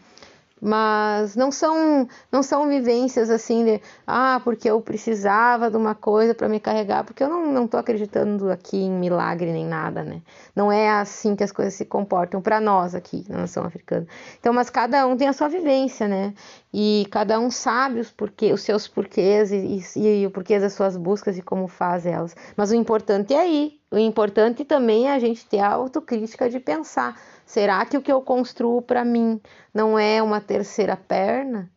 [0.62, 6.34] mas não são não são vivências assim de ah porque eu precisava de uma coisa
[6.34, 10.22] para me carregar porque eu não não tô acreditando aqui em milagre nem nada né?
[10.56, 14.08] Não é assim que as coisas se comportam para nós aqui na nação africana.
[14.40, 16.34] Então mas cada um tem a sua vivência né?
[16.74, 20.74] E cada um sabe os porquê os seus porquês e, e, e o porquê das
[20.74, 22.36] suas buscas e como faz elas.
[22.56, 26.60] Mas o importante é aí o importante também é a gente ter a autocrítica de
[26.60, 27.18] pensar
[27.48, 29.40] Será que o que eu construo para mim
[29.74, 31.72] não é uma terceira perna?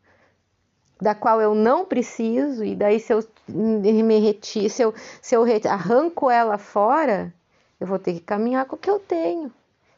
[1.01, 4.93] Da qual eu não preciso, e daí se eu me retiro, se eu,
[5.23, 7.33] se eu arranco ela fora,
[7.79, 9.51] eu vou ter que caminhar com o que eu tenho.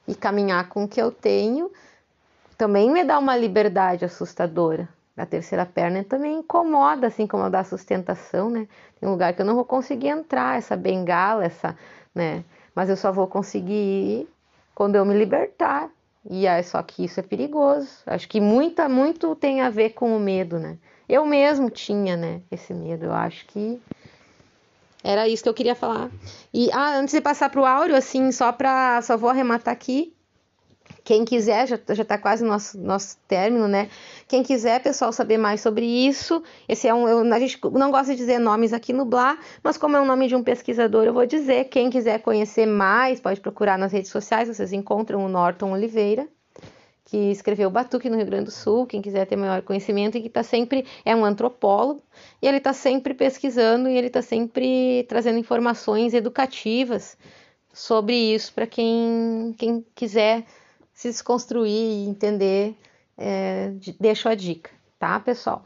[0.06, 1.72] E caminhar com o que eu tenho
[2.58, 4.88] também me dá uma liberdade assustadora.
[5.16, 8.68] A terceira perna também incomoda, assim como a da sustentação, né?
[9.00, 11.76] Tem um lugar que eu não vou conseguir entrar, essa bengala, essa,
[12.14, 12.44] né?
[12.74, 14.28] Mas eu só vou conseguir ir
[14.74, 15.90] quando eu me libertar.
[16.28, 17.88] E é só que isso é perigoso.
[18.06, 20.78] Acho que muita, muito tem a ver com o medo, né?
[21.08, 23.06] Eu mesmo tinha, né, esse medo.
[23.06, 23.80] Eu acho que
[25.02, 26.10] era isso que eu queria falar.
[26.54, 30.14] E ah, antes de passar para o áudio, assim, só para só vou arrematar aqui
[31.04, 33.88] quem quiser, já, já tá quase nosso, nosso término, né?
[34.28, 37.08] Quem quiser, pessoal, saber mais sobre isso, esse é um.
[37.08, 40.04] Eu, a gente não gosta de dizer nomes aqui no Blá, mas como é o
[40.04, 41.64] nome de um pesquisador, eu vou dizer.
[41.64, 46.28] Quem quiser conhecer mais, pode procurar nas redes sociais, vocês encontram o Norton Oliveira,
[47.04, 50.28] que escreveu Batuque no Rio Grande do Sul, quem quiser ter maior conhecimento, e que
[50.28, 52.00] está sempre, é um antropólogo,
[52.40, 57.18] e ele está sempre pesquisando e ele está sempre trazendo informações educativas
[57.72, 60.44] sobre isso para quem, quem quiser
[60.94, 62.76] se desconstruir e entender,
[63.16, 65.64] é, deixo a dica, tá, pessoal?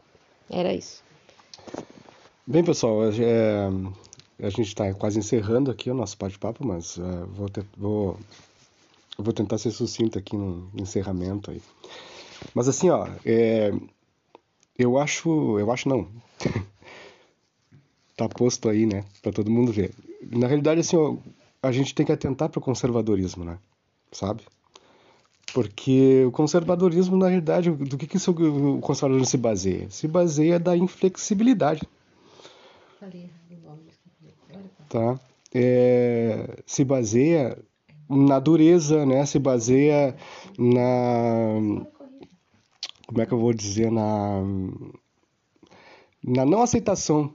[0.49, 1.03] Era isso.
[2.45, 3.67] Bem, pessoal, é,
[4.41, 8.17] a gente está quase encerrando aqui o nosso bate-papo, mas é, vou, ter, vou,
[9.17, 11.61] vou tentar ser sucinto aqui no encerramento aí.
[12.53, 13.73] Mas assim, ó, é,
[14.77, 16.07] eu acho, eu acho não.
[18.15, 19.93] tá posto aí, né, para todo mundo ver.
[20.21, 21.17] Na realidade, assim, ó,
[21.61, 23.57] a gente tem que atentar para o conservadorismo, né?
[24.11, 24.43] Sabe?
[25.53, 29.89] Porque o conservadorismo, na realidade, do que, que o conservadorismo se baseia?
[29.89, 31.81] Se baseia da inflexibilidade.
[34.89, 35.19] Tá?
[35.53, 37.57] É, se baseia
[38.09, 39.25] na dureza, né?
[39.25, 40.15] Se baseia
[40.57, 41.85] na
[43.07, 44.41] como é que eu vou dizer na
[46.23, 47.33] na não aceitação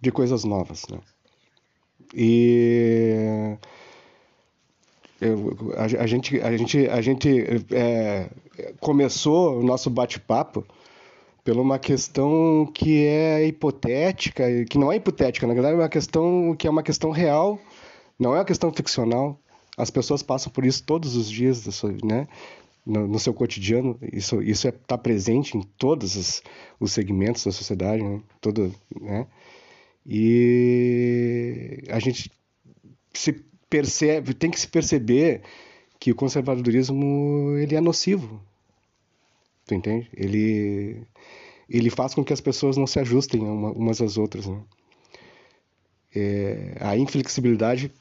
[0.00, 0.98] de coisas novas, né?
[2.14, 3.56] E
[5.76, 8.30] a, gente, a gente, a gente é,
[8.80, 10.64] começou o nosso bate-papo
[11.44, 16.54] por uma questão que é hipotética, que não é hipotética, na verdade é uma questão
[16.56, 17.58] que é uma questão real,
[18.18, 19.38] não é uma questão ficcional.
[19.76, 21.64] As pessoas passam por isso todos os dias,
[22.02, 22.26] né?
[22.84, 26.42] No, no seu cotidiano, isso isso está é, tá presente em todos os,
[26.78, 28.20] os segmentos da sociedade, né?
[28.40, 29.26] Todo, né?
[30.06, 32.30] E a gente
[33.12, 35.42] se percebe, tem que se perceber
[35.98, 38.40] que o conservadorismo ele é nocivo.
[39.66, 40.10] Tu entende?
[40.14, 41.06] Ele
[41.68, 44.60] ele faz com que as pessoas não se ajustem uma, umas às outras, né?
[46.14, 47.92] É, a inflexibilidade,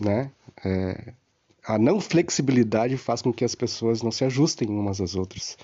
[0.00, 0.32] né?
[0.64, 1.12] É,
[1.64, 5.56] a não flexibilidade faz com que as pessoas não se ajustem umas às outras.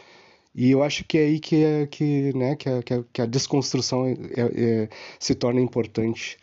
[0.54, 2.82] E eu acho que é aí que, é, que, né, que, a,
[3.12, 4.88] que a desconstrução é, é,
[5.18, 6.38] se torna importante.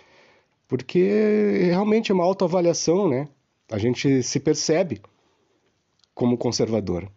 [0.67, 3.27] Porque realmente é uma autoavaliação, né?
[3.69, 5.01] A gente se percebe
[6.13, 7.09] como conservador.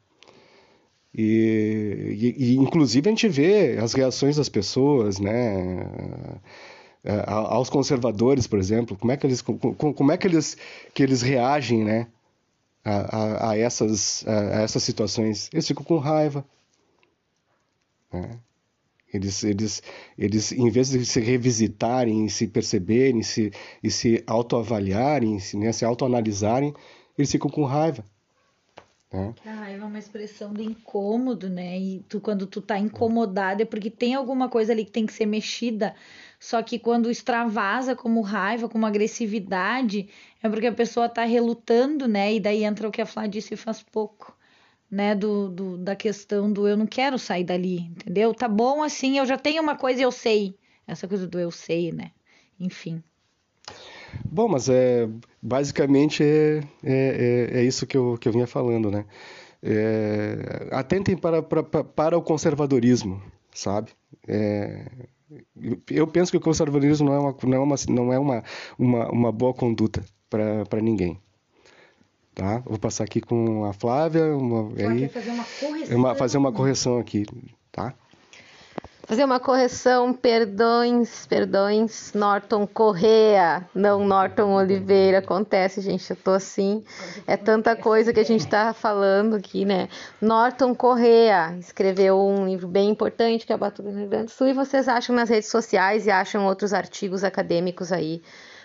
[1.14, 5.84] E, e, e, inclusive a gente vê as reações das pessoas, né?
[7.26, 10.57] aos conservadores, por exemplo, como é que eles, como é que eles,
[10.92, 12.09] que eles reagem, né?
[12.84, 15.49] A, a, a essas, a, essas situações.
[15.53, 16.44] Eles ficam com raiva.
[18.12, 18.38] Né?
[19.13, 19.83] Eles, eles,
[20.19, 23.51] eles, em vez de se revisitarem, se perceberem, se,
[23.83, 26.75] e se autoavaliarem, se, né, se autoanalisarem,
[27.17, 28.05] eles ficam com raiva.
[29.11, 29.35] Né?
[29.47, 31.79] A raiva é uma expressão de incômodo, né?
[31.79, 35.15] E tu, quando tu tá incomodado é porque tem alguma coisa ali que tem que
[35.15, 35.95] ser mexida.
[36.39, 40.11] Só que quando extravasa como raiva, como agressividade,
[40.43, 42.35] é porque a pessoa tá relutando, né?
[42.35, 44.38] E daí entra o que a Flá disse faz pouco
[44.91, 48.32] né, do, do, da questão do eu não quero sair dali, entendeu?
[48.34, 50.57] Tá bom assim, eu já tenho uma coisa e eu sei.
[50.86, 52.12] Essa coisa do eu sei, né?
[52.59, 53.03] Enfim.
[54.24, 55.09] Bom, mas é
[55.43, 59.05] basicamente é, é, é, é isso que eu, que eu vinha falando, né?
[59.62, 63.20] É, atentem para, para, para o conservadorismo,
[63.53, 63.91] sabe?
[64.26, 64.86] É,
[65.91, 68.45] eu penso que o conservadorismo não é uma, não é uma, não é uma,
[68.78, 71.20] uma, uma boa conduta para ninguém.
[72.39, 72.62] Tá?
[72.64, 74.24] Vou passar aqui com a Flávia.
[74.26, 75.99] Uma, aí, fazer uma correção.
[75.99, 77.26] Uma, fazer uma correção aqui,
[77.72, 77.93] tá?
[79.09, 85.18] Fazer uma correção, perdões, perdões, Norton Correa, não Norton Oliveira.
[85.18, 86.84] Acontece, gente, eu tô assim.
[87.26, 89.89] É tanta coisa que a gente tá falando aqui, né?
[90.20, 94.30] Norton Correa escreveu um livro bem importante que é a Batuta no Rio Grande do
[94.30, 98.22] Sul e vocês acham nas redes sociais e acham outros artigos acadêmicos aí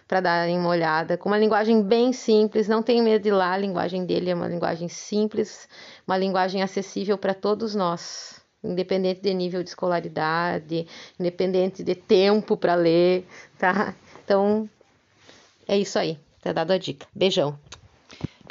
[0.07, 3.53] para darem uma olhada, com uma linguagem bem simples, não tenho medo de ir lá,
[3.53, 5.67] a linguagem dele é uma linguagem simples,
[6.05, 10.87] uma linguagem acessível para todos nós, independente de nível de escolaridade,
[11.19, 13.25] independente de tempo para ler,
[13.57, 13.95] tá?
[14.23, 14.69] Então,
[15.67, 17.07] é isso aí, tá dado a dica.
[17.13, 17.57] Beijão.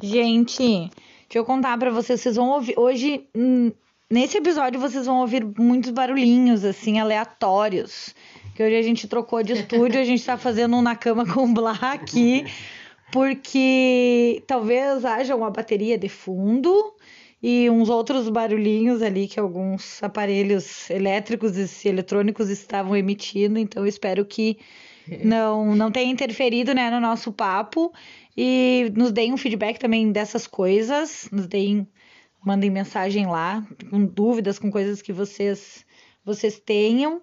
[0.03, 0.91] Gente, deixa
[1.35, 3.27] eu contar para vocês, vocês vão ouvir hoje
[4.13, 8.15] nesse episódio vocês vão ouvir muitos barulhinhos assim aleatórios
[8.55, 11.53] que hoje a gente trocou de estúdio, a gente tá fazendo um na cama com
[11.53, 12.45] Blá aqui,
[13.13, 16.95] porque talvez haja uma bateria de fundo
[17.43, 24.25] e uns outros barulhinhos ali que alguns aparelhos elétricos e eletrônicos estavam emitindo, então espero
[24.25, 24.59] que
[25.25, 27.93] não não tenha interferido né, no nosso papo.
[28.37, 31.87] E nos deem um feedback também dessas coisas, nos deem
[32.45, 35.85] mandem mensagem lá com dúvidas, com coisas que vocês
[36.25, 37.21] vocês tenham.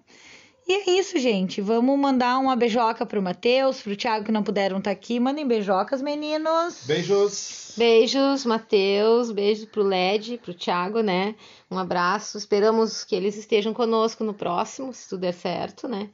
[0.70, 1.60] E é isso, gente.
[1.60, 5.18] Vamos mandar uma beijoca pro Matheus, pro Thiago que não puderam estar tá aqui.
[5.18, 6.84] Mandem beijocas, meninos.
[6.86, 7.74] Beijos.
[7.76, 9.32] Beijos, Matheus.
[9.32, 11.34] Beijo pro Led, pro Thiago, né?
[11.68, 12.38] Um abraço.
[12.38, 16.08] Esperamos que eles estejam conosco no próximo, se tudo der certo, né?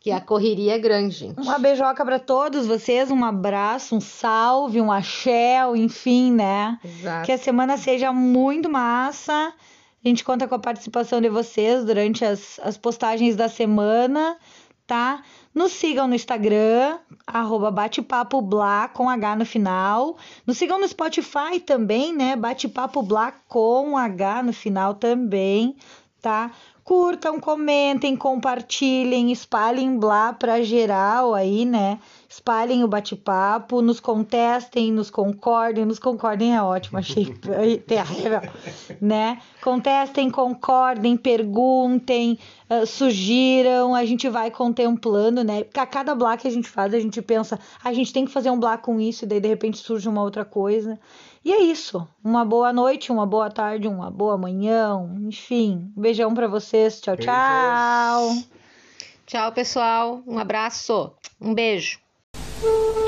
[0.00, 1.38] Que a correria é grande, gente.
[1.38, 6.78] Uma beijoca para todos vocês, um abraço, um salve, um axé, enfim, né?
[6.82, 7.26] Exato.
[7.26, 9.52] Que a semana seja muito massa.
[10.04, 14.36] A gente conta com a participação de vocês durante as, as postagens da semana,
[14.84, 15.22] tá?
[15.54, 20.16] Nos sigam no Instagram, arroba batepapo blá com H no final.
[20.44, 22.34] Nos sigam no Spotify também, né?
[22.34, 25.76] Batepapo blá com H no final também,
[26.20, 26.50] tá?
[26.82, 32.00] Curtam, comentem, compartilhem, espalhem blá para geral aí, né?
[32.32, 37.26] Espalhem o bate-papo, nos contestem, nos concordem, nos concordem é ótimo, achei
[37.86, 38.40] terrível,
[39.00, 39.38] né?
[39.62, 42.38] Contestem, concordem, perguntem,
[42.70, 45.62] uh, sugiram, a gente vai contemplando, né?
[45.64, 48.32] Porque a cada bloco que a gente faz, a gente pensa, a gente tem que
[48.32, 50.98] fazer um bloco com isso, e daí de repente surge uma outra coisa.
[51.44, 52.08] E é isso.
[52.24, 55.92] Uma boa noite, uma boa tarde, uma boa manhã, enfim.
[55.94, 57.00] Um beijão para vocês.
[57.00, 58.36] Tchau, tchau.
[59.26, 60.22] Tchau, pessoal.
[60.26, 61.12] Um abraço.
[61.40, 62.01] Um beijo.
[62.62, 63.02] Yeah.